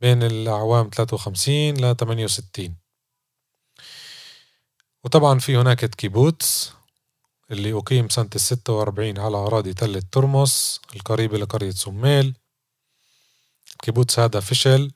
بين 0.00 0.22
الأعوام 0.22 0.90
53 0.94 1.74
ل 1.76 1.96
68 1.96 2.76
وطبعا 5.04 5.38
في 5.38 5.56
هناك 5.56 5.84
كيبوتس 5.84 6.72
اللي 7.50 7.72
أقيم 7.72 8.08
سنة 8.08 8.30
الستة 8.34 8.72
وأربعين 8.72 9.18
على 9.18 9.36
أراضي 9.36 9.74
تلة 9.74 10.02
ترمس 10.12 10.80
القريبة 10.96 11.38
لقرية 11.38 11.70
سميل 11.70 12.34
الكيبوتس 13.72 14.18
هذا 14.18 14.40
فشل 14.40 14.92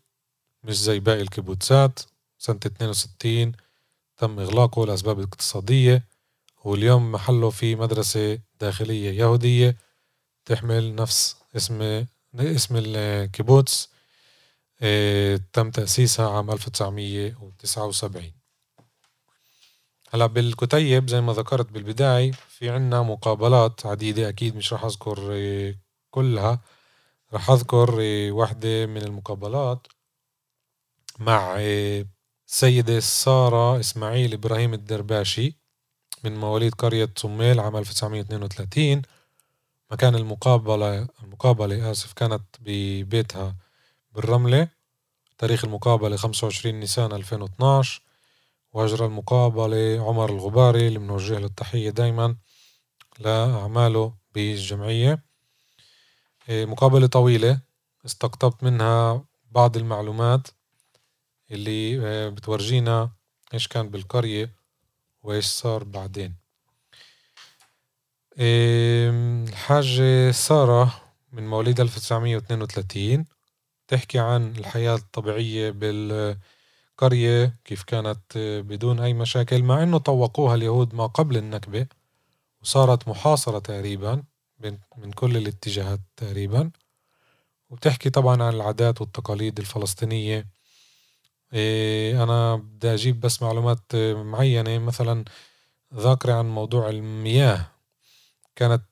مش 0.64 0.78
زي 0.81 1.00
باقي 1.00 1.21
الكيبوتسات. 1.21 2.00
سنة 2.38 2.61
62 2.66 3.52
تم 4.16 4.40
إغلاقه 4.40 4.87
لأسباب 4.87 5.21
اقتصادية. 5.21 6.04
واليوم 6.64 7.12
محله 7.12 7.50
في 7.50 7.76
مدرسة 7.76 8.38
داخلية 8.61 9.11
يهودية 9.21 9.77
تحمل 10.44 10.94
نفس 10.94 11.37
اسم 11.57 12.07
اسم 12.37 12.77
الكيبوتس 12.77 13.90
آه 14.83 15.40
تم 15.53 15.70
تأسيسها 15.70 16.31
عام 16.31 16.50
1979 16.50 18.33
هلا 20.11 20.27
بالكتيب 20.27 21.09
زي 21.09 21.20
ما 21.20 21.33
ذكرت 21.33 21.72
بالبداية 21.72 22.33
في 22.48 22.70
عنا 22.70 23.03
مقابلات 23.03 23.87
عديدة 23.87 24.29
أكيد 24.29 24.57
مش 24.57 24.72
راح 24.72 24.85
أذكر 24.85 25.29
آه 25.33 25.74
كلها. 26.11 26.61
راح 27.33 27.50
أذكر 27.50 27.98
آه 28.03 28.31
واحدة 28.33 28.87
من 28.87 29.03
المقابلات 29.03 29.87
مع 31.18 31.57
السيدة 31.61 33.00
سارة 33.00 33.81
إسماعيل 33.81 34.33
إبراهيم 34.33 34.74
الدرباشي. 34.74 35.59
من 36.24 36.37
مواليد 36.37 36.74
قرية 36.74 37.10
صميل 37.16 37.60
عام 37.60 37.76
1932 37.76 39.02
مكان 39.90 40.14
المقابلة 40.14 41.08
المقابلة 41.22 41.90
آسف 41.90 42.12
كانت 42.12 42.42
ببيتها 42.60 43.56
بالرملة. 44.12 44.68
تاريخ 45.38 45.64
المقابلة 45.64 46.16
25 46.16 46.74
نيسان 46.80 47.12
2012 47.12 48.02
وأجرى 48.72 49.06
المقابلة 49.06 50.04
عمر 50.08 50.30
الغباري 50.30 50.88
اللي 50.88 50.98
بنوجه 50.98 51.38
له 51.38 51.46
التحية 51.46 51.90
دايما 51.90 52.37
لأعماله 53.18 54.14
بالجمعية. 54.34 55.22
مقابلة 56.48 57.06
طويلة. 57.06 57.60
استقطبت 58.06 58.64
منها 58.64 59.24
بعض 59.50 59.76
المعلومات 59.76 60.48
اللي 61.50 62.06
آه، 62.06 62.28
بتورجينا 62.28 63.10
إيش 63.54 63.68
كان 63.68 63.88
بالقرية. 63.88 64.63
وايش 65.24 65.46
صار 65.46 65.84
بعدين 65.84 66.34
الحاجة 68.38 70.30
سارة 70.30 71.02
من 71.32 71.46
مواليد 71.46 71.80
1932 71.80 73.24
تحكي 73.88 74.18
عن 74.18 74.56
الحياة 74.56 74.94
الطبيعية 74.94 75.70
بالقرية 75.70 77.56
كيف 77.64 77.82
كانت 77.82 78.20
بدون 78.38 79.00
أي 79.00 79.14
مشاكل 79.14 79.62
مع 79.62 79.82
أنه 79.82 79.98
طوقوها 79.98 80.54
اليهود 80.54 80.94
ما 80.94 81.06
قبل 81.06 81.37
النكبة 81.37 81.87
وصارت 82.62 83.08
محاصرة 83.08 83.58
تقريبا 83.58 84.22
من 84.96 85.12
كل 85.14 85.37
الاتجاهات 85.37 86.00
تقريبا. 86.16 86.70
وبتحكي 87.70 88.10
طبعا 88.10 88.42
عن 88.42 88.54
العادات 88.54 89.00
والتقاليد 89.00 89.58
الفلسطينية. 89.58 90.46
أنا 91.55 92.57
بدي 92.57 92.95
أجيب 92.95 93.21
بس 93.21 93.43
معلومات 93.43 93.97
معينة. 93.97 94.79
مثلا 94.79 95.25
ذاكرة 95.95 96.33
عن 96.33 96.51
موضوع 96.51 96.88
المياه. 96.88 97.67
كانت 98.57 98.83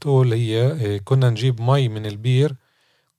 تقول 0.00 0.32
هي 0.32 0.72
إيه 0.72 0.98
كنا 0.98 1.30
نجيب 1.30 1.60
مي 1.60 1.88
من 1.88 2.06
البير. 2.06 2.56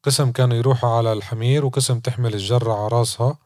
قسم 0.04 0.32
كانوا 0.32 0.58
يروحوا 0.58 0.90
على 0.90 1.14
الحمير 1.14 1.66
وقسم 1.66 2.00
تحمل 2.00 2.34
الجرة 2.34 2.74
على 2.74 2.88
راسها. 2.88 3.38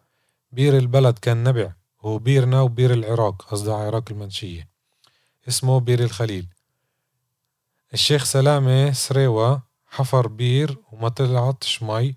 بير 0.51 0.77
البلد 0.77 1.19
كان 1.19 1.43
نبع. 1.43 1.73
هو 2.01 2.17
بيرنا 2.17 2.61
وبير 2.61 2.93
العراق 2.93 3.41
قصدي 3.41 3.71
عراق 3.71 4.03
المنشية. 4.11 4.69
اسمه 5.47 5.79
بير 5.79 5.99
الخليل. 6.03 6.47
الشيخ 7.93 8.23
سلامة 8.23 8.91
سريوة 8.91 9.61
حفر 9.87 10.27
بير 10.27 10.77
وما 10.91 11.09
طلعتش 11.09 11.83
مي. 11.83 12.15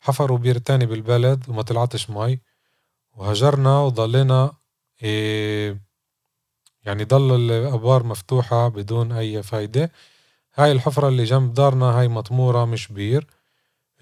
حفروا 0.00 0.38
بير 0.38 0.58
تاني 0.58 0.86
بالبلد 0.86 1.48
وما 1.48 1.62
طلعتش 1.62 2.10
مي. 2.10 2.40
وهجرنا 3.18 3.80
وضلينا 3.80 4.52
إيه 5.02 5.80
يعني 6.84 7.04
ضل 7.04 7.36
الأبوار 7.50 8.02
مفتوحة 8.02 8.68
بدون 8.68 9.12
أي 9.12 9.42
فايدة. 9.42 9.92
هاي 10.54 10.72
الحفرة 10.72 11.08
اللي 11.08 11.24
جنب 11.24 11.54
دارنا 11.54 11.86
هاي 11.86 12.08
مطمورة 12.08 12.64
مش 12.64 12.88
بير. 12.92 13.26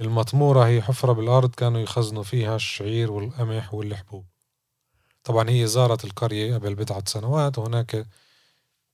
المطمورة 0.00 0.66
هي 0.66 0.82
حفرة 0.82 1.12
بالأرض 1.12 1.54
كانوا 1.54 1.80
يخزنوا 1.80 2.22
فيها 2.22 2.56
الشعير 2.56 3.12
والقمح 3.12 3.74
والحبوب. 3.74 4.24
طبعا 5.24 5.50
هي 5.50 5.66
زارت 5.66 6.04
القرية 6.04 6.54
قبل 6.54 6.74
بضعة 6.74 7.04
سنوات 7.06 7.58
وهناك 7.58 8.06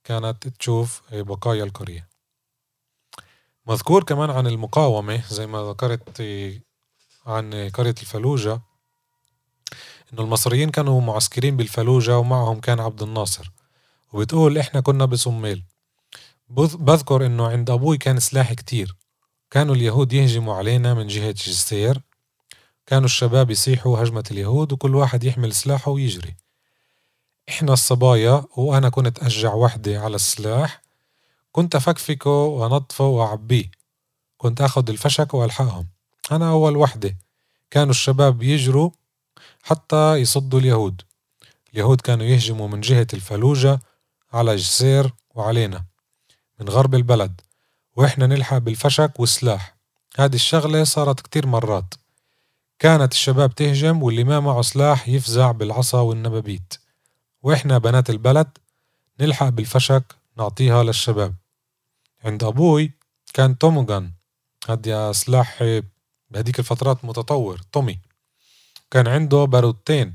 كانت 0.05 0.49
تشوف 0.49 1.03
بقايا 1.13 1.65
القرية. 1.65 2.09
مذكور 3.67 4.05
كمان 4.05 4.31
عن 4.31 4.47
المقاومة 4.47 5.23
زي 5.31 5.47
ما 5.47 5.63
ذكرت 5.71 6.21
إيه، 6.21 6.63
عن 7.27 7.71
قرية 7.71 7.95
الفلوجة. 8.01 8.61
إنه 10.13 10.23
المصريين 10.23 10.71
كانوا 10.71 11.01
معسكرين 11.01 11.57
بالفلوجة 11.57 12.19
ومعهم 12.19 12.61
كان 12.61 12.81
عبد 12.81 13.03
الناصر. 13.03 13.51
وبتقول 14.13 14.59
إحنا 14.59 14.81
كنا 14.81 15.05
بصميل. 15.05 15.65
بذكر 16.79 17.27
إنه 17.27 17.49
عند 17.49 17.71
أبوي 17.71 17.99
كان 17.99 18.21
سلاح 18.21 18.53
كتير. 18.53 18.97
كانوا 19.51 19.75
اليهود 19.75 20.13
يهجموا 20.13 20.55
علينا 20.55 20.95
من 20.95 21.07
جهة 21.07 21.31
جسير 21.31 22.01
كانوا 22.87 23.05
الشباب 23.05 23.51
يصيحوا 23.51 24.03
هجمة 24.03 24.25
اليهود 24.31 24.73
وكل 24.73 24.95
واحد 24.95 25.25
يحمل 25.25 25.55
سلاحه 25.55 25.91
ويجري. 25.91 26.37
إحنا 27.49 27.73
الصبايا 27.73 28.45
وأنا 28.57 28.89
كنت 28.89 29.19
أشجع 29.19 29.55
وحدة 29.55 30.01
على 30.01 30.15
السلاح. 30.15 30.83
كنت 31.53 31.75
أفكفكه 31.75 32.31
وأنظفه 32.31 33.07
وأعبيه. 33.07 33.71
كنت 34.37 34.61
أخذ 34.61 34.91
الفشك 34.91 35.35
وألحقهم. 35.35 35.89
أنا 36.33 36.51
أول 36.51 36.77
وحدة. 36.77 37.17
كانوا 37.71 37.91
الشباب 37.91 38.43
يجروا 38.43 38.91
حتى 39.63 40.17
يصدوا 40.17 40.61
اليهود. 40.61 41.03
اليهود 41.73 42.01
كانوا 42.01 42.27
يهجموا 42.27 42.69
من 42.69 42.81
جهة 42.81 43.07
الفلوجة 43.15 43.81
على 44.33 44.57
جسير 44.57 45.13
وعلينا 45.35 45.85
من 46.61 46.69
غرب 46.69 46.95
البلد 46.95 47.41
وإحنا 47.97 48.27
نلحق 48.27 48.59
بالفشك 48.59 49.21
والسلاح. 49.21 49.77
هذه 50.17 50.35
الشغلة 50.35 50.85
صارت 50.85 51.21
كتير 51.21 51.47
مرات. 51.47 51.95
كانت 52.79 53.13
الشباب 53.13 53.55
تهجم 53.55 54.03
واللي 54.03 54.25
ما 54.25 54.41
معه 54.41 54.63
سلاح 54.63 55.09
يفزع 55.09 55.51
بالعصا 55.51 56.01
والنبابيت. 56.01 56.75
وإحنا 57.43 57.79
بنات 57.79 58.11
البلد 58.11 58.59
نلحق 59.21 59.49
بالفشك 59.49 60.05
نعطيها 60.39 60.83
للشباب. 60.83 61.35
عند 62.25 62.45
أبوي 62.45 62.93
كان 63.35 63.59
توموغان. 63.59 64.13
هذا 64.69 65.13
سلاح 65.13 65.65
بهديك 66.31 66.59
الفترات 66.59 67.05
متطور 67.05 67.61
تومي. 67.73 67.99
كان 68.93 69.09
عنده 69.09 69.45
بارودتين 69.45 70.15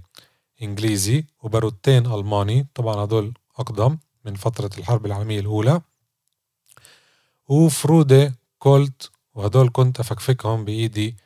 إنجليزي 0.62 1.26
وبارودتين 1.44 2.06
ألماني. 2.06 2.68
طبعا 2.76 2.96
هدول 2.96 3.34
أقدم 3.60 3.98
من 4.26 4.36
فترة 4.36 4.70
الحرب 4.78 5.06
العالمية 5.06 5.40
الأولى. 5.40 5.82
وفرودة 7.50 8.36
كولت 8.60 9.12
وهدول 9.34 9.70
كنت 9.74 10.00
أفكفكهم 10.00 10.66
بإيدي 10.66 11.18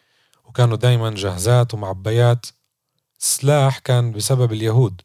وكانوا 0.46 0.78
دايما 0.78 1.10
جاهزات 1.10 1.74
ومعبيات. 1.74 2.46
السلاح 3.20 3.80
كان 3.80 4.12
بسبب 4.12 4.54
اليهود. 4.54 5.02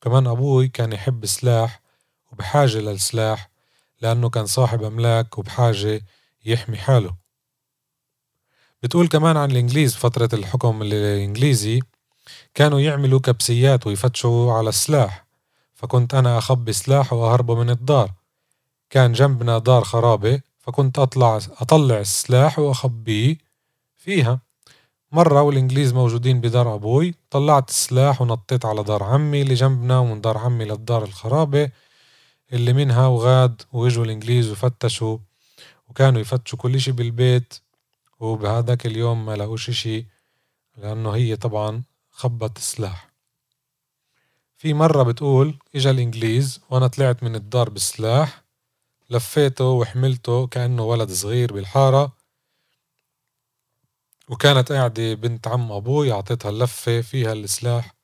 كمان 0.00 0.26
أبوي 0.26 0.68
كان 0.68 0.92
يحب 0.92 1.24
السلاح 1.24 1.80
وبحاجة 2.32 2.78
للسلاح 2.78 3.50
لأنه 4.00 4.30
كان 4.30 4.46
صاحب 4.46 4.82
أملاك 4.82 5.38
وبحاجة 5.38 6.02
يحمي 6.44 6.76
حاله. 6.76 7.27
بتقول 8.82 9.08
كمان 9.08 9.36
عن 9.36 9.50
الإنجليز 9.50 9.94
فترة 9.94 10.28
الحكم 10.32 10.82
الإنجليزي 10.82 11.80
كانوا 12.54 12.80
يعملوا 12.80 13.20
كبسيات 13.20 13.86
ويفتشوا 13.86 14.52
على 14.52 14.68
السلاح. 14.68 15.26
فكنت 15.74 16.14
أنا 16.14 16.38
أخبي 16.38 16.72
سلاح 16.72 17.12
وأهربه 17.12 17.54
من 17.54 17.70
الدار. 17.70 18.10
كان 18.90 19.12
جنبنا 19.12 19.58
دار 19.58 19.84
خرابة 19.84 20.40
فكنت 20.58 20.98
أطلع 20.98 21.36
أطلع 21.36 21.98
السلاح 21.98 22.58
وأخبيه 22.58 23.36
فيها. 23.96 24.40
مرة 25.12 25.42
والإنجليز 25.42 25.92
موجودين 25.92 26.40
بدار 26.40 26.74
أبوي 26.74 27.14
طلعت 27.30 27.68
السلاح 27.68 28.22
ونطيت 28.22 28.64
على 28.64 28.82
دار 28.82 29.02
عمي 29.02 29.42
اللي 29.42 29.54
جنبنا 29.54 29.98
ومن 29.98 30.20
دار 30.20 30.38
عمي 30.38 30.64
للدار 30.64 31.04
الخرابة 31.04 31.70
اللي 32.52 32.72
منها 32.72 33.06
وغاد 33.06 33.62
وإجوا 33.72 34.04
الإنجليز 34.04 34.50
وفتشوا 34.50 35.18
وكانوا 35.88 36.20
يفتشوا 36.20 36.58
كل 36.58 36.74
إشي 36.74 36.92
بالبيت. 36.92 37.54
وبهذاك 38.20 38.86
اليوم 38.86 39.26
ما 39.26 39.36
لقوش 39.36 39.68
إشي 39.68 40.06
لأنه 40.76 41.10
هي 41.10 41.36
طبعا 41.36 41.82
خبت 42.10 42.56
السلاح 42.56 43.08
في 44.58 44.74
مرة 44.74 45.02
بتقول 45.02 45.58
إجا 45.74 45.90
الإنجليز 45.90 46.60
وأنا 46.70 46.86
طلعت 46.86 47.22
من 47.22 47.34
الدار 47.34 47.70
بالسلاح 47.70 48.42
لفيته 49.10 49.64
وحملته 49.64 50.46
كأنه 50.46 50.82
ولد 50.82 51.12
صغير 51.12 51.52
بالحارة 51.52 52.12
وكانت 54.28 54.72
قاعدة 54.72 55.14
بنت 55.14 55.48
عم 55.48 55.72
أبوي 55.72 56.12
أعطيتها 56.12 56.50
اللفة 56.50 57.00
فيها 57.00 57.32
السلاح 57.32 57.94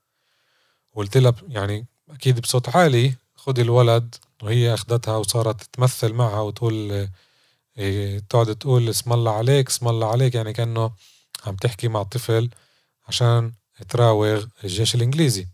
وقلت 0.92 1.16
لها 1.16 1.34
يعني 1.48 1.86
أكيد 2.10 2.40
بصوت 2.40 2.76
عالي 2.76 3.14
خدي 3.36 3.62
الولد 3.62 4.14
وهي 4.42 4.74
أخدتها 4.74 5.16
وصارت 5.16 5.62
تمثل 5.62 6.12
معها 6.12 6.40
وتقول 6.40 7.08
تقعد 8.28 8.56
تقول 8.56 8.88
اسم 8.88 9.12
الله 9.12 9.32
عليك 9.32 9.68
اسم 9.68 9.88
الله 9.88 10.10
عليك 10.12 10.34
يعني 10.34 10.52
كأنه 10.52 10.90
عم 11.46 11.56
تحكي 11.56 11.88
مع 11.88 12.02
طفل 12.02 12.50
عشان 13.08 13.52
تراوغ 13.88 14.44
الجيش 14.64 14.94
الإنجليزي. 14.94 15.46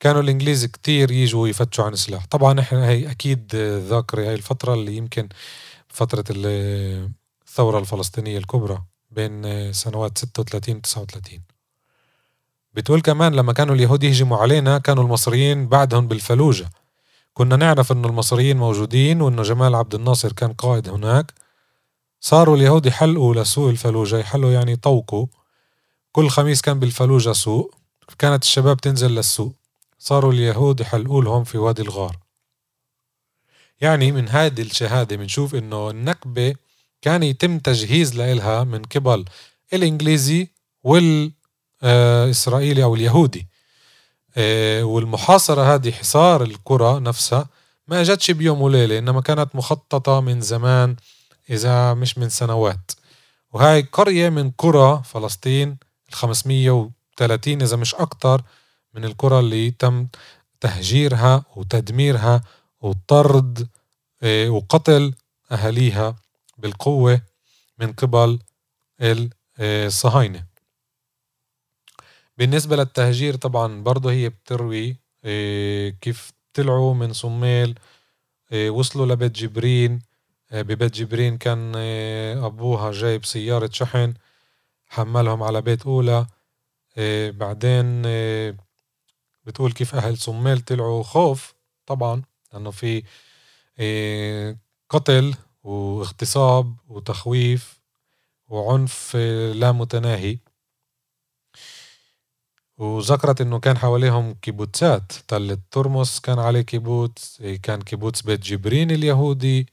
كانوا 0.00 0.22
الإنجليز 0.22 0.64
كتير 0.64 1.10
يجوا 1.10 1.48
يفتشوا 1.48 1.84
عن 1.84 1.92
السلاح 1.92 2.26
طبعا 2.26 2.60
إحنا 2.60 2.88
هي 2.88 3.10
أكيد 3.10 3.56
ذاكرة 3.88 4.20
هاي 4.22 4.34
الفترة 4.34 4.74
اللي 4.74 4.96
يمكن 4.96 5.28
فترة 5.88 6.24
الثورة 6.30 7.78
الفلسطينية 7.78 8.38
الكبرى 8.38 8.82
بين 9.10 9.72
سنوات 9.72 10.18
36 10.18 10.82
39 10.82 11.40
بتقول 12.74 13.00
كمان 13.00 13.34
لما 13.34 13.52
كانوا 13.52 13.74
اليهود 13.74 14.02
يهجموا 14.04 14.36
علينا 14.36 14.78
كانوا 14.78 15.04
المصريين 15.04 15.68
بعدهم 15.68 16.08
بالفلوجة. 16.08 16.70
كنا 17.34 17.56
نعرف 17.56 17.92
إنه 17.92 18.08
المصريين 18.08 18.56
موجودين 18.56 19.20
وإنه 19.20 19.42
جمال 19.42 19.74
عبد 19.74 19.94
الناصر 19.94 20.32
كان 20.32 20.52
قائد 20.52 20.88
هناك. 20.88 21.32
صاروا 22.20 22.56
اليهود 22.56 22.86
يحلقوا 22.86 23.34
لسوق 23.34 23.68
الفلوجة 23.68 24.18
يحلوا 24.18 24.52
يعني 24.52 24.76
طوقوا. 24.76 25.26
كل 26.12 26.28
خميس 26.28 26.60
كان 26.60 26.80
بالفلوجة 26.80 27.32
سوق 27.32 27.74
كانت 28.18 28.42
الشباب 28.42 28.76
تنزل 28.76 29.10
للسوق 29.10 29.54
صاروا 29.98 30.32
اليهود 30.32 30.80
يحلقوا 30.80 31.22
لهم 31.22 31.44
في 31.44 31.58
وادي 31.58 31.82
الغار. 31.82 32.16
يعني 33.80 34.12
من 34.12 34.28
هذه 34.28 34.62
الشهادة 34.62 35.16
بنشوف 35.16 35.54
إنه 35.54 35.90
النكبة 35.90 36.54
كان 37.02 37.22
يتم 37.22 37.58
تجهيز 37.58 38.16
لإلها 38.16 38.64
من 38.64 38.82
قبل 38.82 39.24
الإنجليزي 39.72 40.48
والإسرائيلي 41.82 42.84
أو 42.84 42.94
اليهودي. 42.94 43.48
والمحاصرة 44.82 45.74
هذه 45.74 45.90
حصار 45.90 46.42
القرى 46.42 47.00
نفسها 47.00 47.48
ما 47.88 48.00
اجتش 48.00 48.30
بيوم 48.30 48.62
وليلة 48.62 48.98
إنما 48.98 49.20
كانت 49.20 49.56
مخططة 49.56 50.20
من 50.20 50.40
زمان 50.40 50.96
إذا 51.50 51.94
مش 51.94 52.18
من 52.18 52.28
سنوات. 52.28 52.90
وهاي 53.52 53.82
قرية 53.82 54.28
من 54.28 54.50
قرى 54.50 55.02
فلسطين 55.04 55.76
ال 56.08 56.14
530 56.14 57.62
إذا 57.62 57.76
مش 57.76 57.94
أكتر 57.94 58.42
من 58.94 59.04
القرى 59.04 59.38
اللي 59.38 59.70
تم 59.70 60.06
تهجيرها 60.60 61.44
وتدميرها 61.56 62.40
وطرد 62.80 63.68
آه، 64.22 64.48
وقتل 64.48 65.14
أهاليها 65.52 66.16
بالقوة 66.58 67.20
من 67.78 67.92
قبل 67.92 68.38
الصهاينة 69.60 70.44
بالنسبة 72.38 72.76
للتهجير 72.76 73.36
طبعا 73.36 73.82
برضه 73.82 74.12
هي 74.12 74.28
بتروي 74.28 74.96
آه، 75.24 75.88
كيف 75.88 76.32
طلعوا 76.54 76.94
من 76.94 77.12
صميل 77.12 77.78
آه، 78.52 78.70
وصلوا 78.70 79.06
لبيت 79.06 79.32
جبرين 79.32 80.02
آه، 80.52 80.62
ببيت 80.62 80.92
جبرين 80.94 81.38
كان 81.38 81.76
أبوها 82.44 82.92
جايب 82.92 83.24
سيارة 83.24 83.70
شحن 83.72 84.14
حملهم 84.86 85.42
على 85.42 85.62
بيت 85.62 85.86
أولى 85.86 86.26
بعدين 87.32 88.02
بتقول 89.46 89.72
كيف 89.72 89.94
أهل 89.94 90.18
صميل 90.18 90.60
طلعوا 90.60 91.02
خوف 91.02 91.54
طبعا 91.86 92.22
لأنه 92.52 92.70
في 92.70 93.02
قتل 94.90 95.34
واغتصاب 95.64 96.76
وتخويف 96.88 97.80
وعنف 98.48 99.16
لا 99.54 99.72
متناهي. 99.72 100.38
وذكرت 102.82 103.40
إنه 103.40 103.58
كان 103.58 103.78
حواليهم 103.78 104.34
كيبوتسات 104.34 105.12
تل 105.28 105.58
ترمس 105.70 106.20
كان 106.20 106.38
عليه 106.38 106.60
كيبوتس 106.60 107.42
كان 107.62 107.82
كيبوتس 107.82 108.22
بيت 108.22 108.40
جبرين 108.40 108.90
اليهودي 108.90 109.66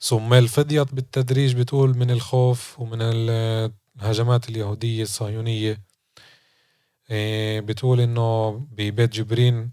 صمال 0.00 0.48
فضيت 0.48 0.94
بالتدريج 0.94 1.54
بتقول 1.56 1.98
من 1.98 2.10
الخوف 2.10 2.80
ومن 2.80 2.98
الهجمات 3.02 4.48
اليهودية 4.48 5.02
الصهيونية. 5.02 5.82
إيه، 7.10 7.60
بتقول 7.60 8.00
إنه 8.00 8.50
ببيت 8.50 9.12
جبرين 9.12 9.70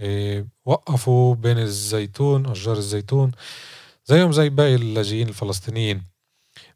إيه، 0.00 0.48
وقفوا 0.64 1.34
بين 1.34 1.58
الزيتون 1.58 2.46
أشجار 2.46 2.76
الزيتون 2.76 3.32
زيهم 4.06 4.32
زي 4.32 4.48
باقي 4.48 4.74
اللاجئين 4.74 5.28
الفلسطينيين. 5.28 6.02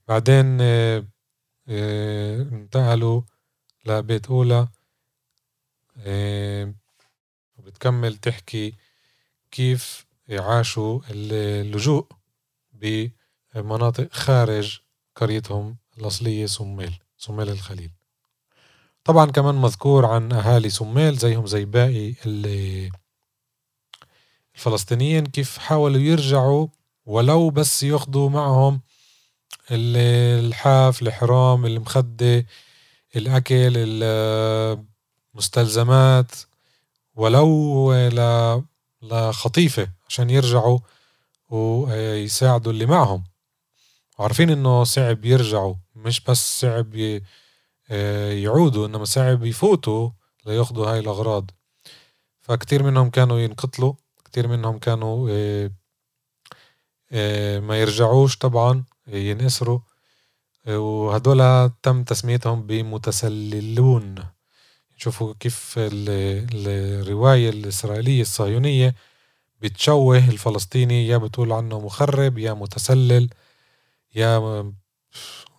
بعدين 0.09 0.61
إيه، 0.61 2.43
انتقلوا 2.43 3.23
لبيت 3.89 4.27
أولى. 4.27 4.69
وبتكمل 7.57 8.17
تحكي 8.17 8.75
كيف 9.51 10.07
عاشوا 10.31 11.01
اللجوء 11.11 12.07
بمناطق 12.73 14.13
خارج 14.13 14.81
قريتهم 15.17 15.77
الأصلية 15.99 16.47
صميل 16.47 16.99
صميل 17.19 17.49
الخليل. 17.49 17.91
طبعا 19.05 19.31
كمان 19.31 19.55
مذكور 19.55 20.07
عن 20.07 20.33
أهالي 20.33 20.71
صميل 20.71 21.17
زيهم 21.17 21.47
زي 21.47 21.65
باقي 21.65 22.15
الفلسطينيين 24.57 25.27
كيف 25.27 25.59
حاولوا 25.59 26.01
يرجعوا 26.01 26.67
ولو 27.07 27.51
بس 27.51 27.83
ياخدوا 27.83 28.31
معهم 28.31 28.81
الحاف 29.71 31.03
الحرام 31.03 31.67
المخدة 31.67 32.47
الأكل 33.17 33.73
المستلزمات 35.35 36.33
ولو 37.15 37.93
لخطيفة 39.03 39.89
عشان 40.09 40.31
يرجعوا 40.31 40.79
ويساعدوا 41.51 42.73
اللي 42.73 42.87
معهم. 42.87 43.25
وعارفين 44.19 44.51
إنه 44.51 44.85
صعب 44.85 45.25
يرجعوا 45.25 45.75
مش 45.95 46.21
بس 46.21 46.61
صعب 46.61 46.95
يعودوا 48.31 48.87
إنما 48.87 49.05
صعب 49.05 49.45
يفوتوا 49.45 50.11
لياخدوا 50.47 50.87
هاي 50.87 50.99
الأغراض. 50.99 51.51
فكتير 52.41 52.83
منهم 52.83 53.11
كانوا 53.11 53.39
ينقتلوا 53.39 53.93
كتير 54.25 54.49
منهم 54.49 54.79
كانوا 54.79 55.29
آه، 55.31 55.71
آه، 57.13 57.61
ما 57.61 57.81
يرجعوش 57.81 58.39
طبعا 58.39 58.85
ينأسروا. 59.07 59.81
وهدول 60.69 61.71
تم 61.83 62.05
تسميتهم 62.05 62.67
بمتسللون. 62.67 64.15
شوفوا 64.97 65.35
كيف 65.41 65.75
الرواية 65.79 67.51
الإسرائيلية 67.51 68.21
الصهيونية 68.23 68.95
بتشوه 69.63 70.19
الفلسطيني. 70.19 71.09
يا 71.09 71.17
بتقول 71.17 71.53
عنه 71.53 71.81
مخرب 71.81 72.39
يا 72.39 72.53
متسلل 72.53 73.29
يا 74.15 74.73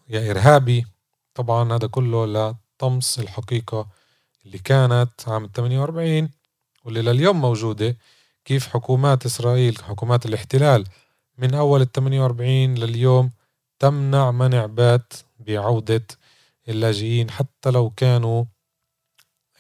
يا 0.10 0.32
إرهابي. 0.32 0.86
طبعا 1.34 1.74
هذا 1.76 1.88
كله 1.88 2.26
لطمس 2.26 3.20
الحقيقة 3.20 3.88
اللي 4.46 4.58
كانت 4.58 5.10
عام 5.28 5.50
48 5.56 6.30
واللي 6.86 7.02
لليوم 7.02 7.42
موجودة. 7.42 7.98
كيف 8.46 8.68
حكومات 8.68 9.26
إسرائيل 9.26 9.84
حكومات 9.84 10.26
الاحتلال 10.26 10.84
من 11.38 11.54
أول 11.54 11.82
ال 11.82 11.92
48 11.92 12.76
لليوم 12.76 13.32
تمنع 13.80 14.32
منع 14.32 14.66
بات 14.66 15.14
بعودة 15.40 16.08
اللاجئين 16.70 17.32
حتى 17.32 17.72
لو 17.72 17.90
كانوا 17.90 18.46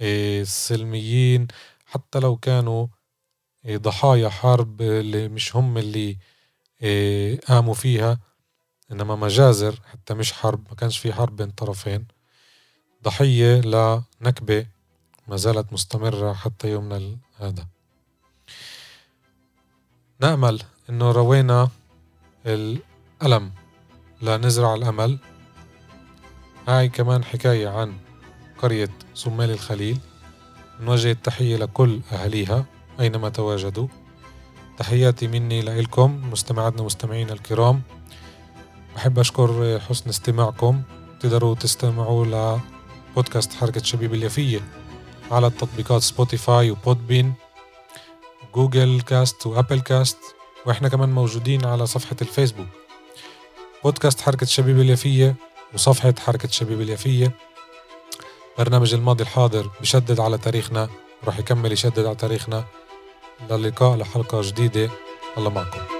آه، 0.01 0.43
سلميين 0.43 1.47
حتى 1.85 2.19
لو 2.19 2.37
كانوا 2.37 2.87
آه، 3.65 3.77
ضحايا 3.77 4.29
حرب 4.29 4.81
اللي 4.81 5.27
مش 5.27 5.55
هم 5.55 5.77
اللي 5.77 6.17
آه، 6.81 7.35
قاموا 7.35 7.73
فيها 7.73 8.19
إنما 8.91 9.15
مجازر 9.15 9.79
حتى 9.91 10.13
مش 10.13 10.33
حرب 10.33 10.67
ما 10.69 10.75
كانش 10.75 10.97
في 10.97 11.13
حرب 11.13 11.35
بين 11.35 11.49
طرفين. 11.51 12.07
ضحية 13.03 13.61
لنكبة 13.61 14.65
ما 15.27 15.37
زالت 15.37 15.73
مستمرة 15.73 16.33
حتى 16.33 16.71
يومنا 16.71 17.17
هذا. 17.37 17.67
نأمل 20.19 20.61
إنه 20.89 21.11
روينا 21.11 21.69
الألم. 22.45 23.58
لنزرع 24.21 24.73
الأمل. 24.73 25.17
هاي 26.67 26.89
كمان 26.89 27.23
حكاية 27.23 27.69
عن 27.69 27.93
قرية 28.57 28.89
صمال 29.13 29.51
الخليل. 29.51 29.99
نوجه 30.79 31.11
التحية 31.11 31.57
لكل 31.57 31.99
أهليها 32.11 32.65
أينما 32.99 33.29
تواجدوا. 33.29 33.87
تحياتي 34.77 35.27
مني 35.27 35.61
لإلكم 35.61 36.29
مستمعاتنا 36.31 36.83
مستمعينا 36.83 37.33
الكرام. 37.33 37.81
بحب 38.95 39.19
أشكر 39.19 39.79
حسن 39.79 40.09
استماعكم. 40.09 40.81
تقدروا 41.19 41.55
تستمعوا 41.55 42.59
لبودكاست 43.11 43.53
حركة 43.53 43.83
شبيب 43.83 44.13
اليفية 44.13 44.59
على 45.31 45.47
التطبيقات 45.47 46.01
Spotify 46.01 46.71
و 46.71 46.79
Podbean 46.79 47.33
Google 48.55 49.01
Cast 49.01 49.47
و 49.47 49.53
Apple 49.53 49.79
Cast. 49.79 50.17
وإحنا 50.65 50.89
كمان 50.89 51.09
موجودين 51.09 51.65
على 51.65 51.85
صفحة 51.85 52.15
الفيسبوك. 52.21 52.67
بودكاست 53.83 54.21
حركة 54.21 54.45
الشبيبة 54.45 54.79
اليافية 54.79 55.35
وصفحة 55.73 56.13
حركة 56.19 56.49
الشبيبة 56.49 56.81
اليافية 56.81 57.31
برنامج 58.57 58.93
الماضي 58.93 59.23
الحاضر 59.23 59.69
بشدد 59.81 60.19
على 60.19 60.37
تاريخنا 60.37 60.89
وراح 61.23 61.39
يكمل 61.39 61.71
يشدد 61.71 62.05
على 62.05 62.15
تاريخنا. 62.15 62.65
للقاء 63.51 63.97
لحلقة 63.97 64.41
جديدة 64.41 64.89
الله 65.37 65.49
معكم. 65.49 65.98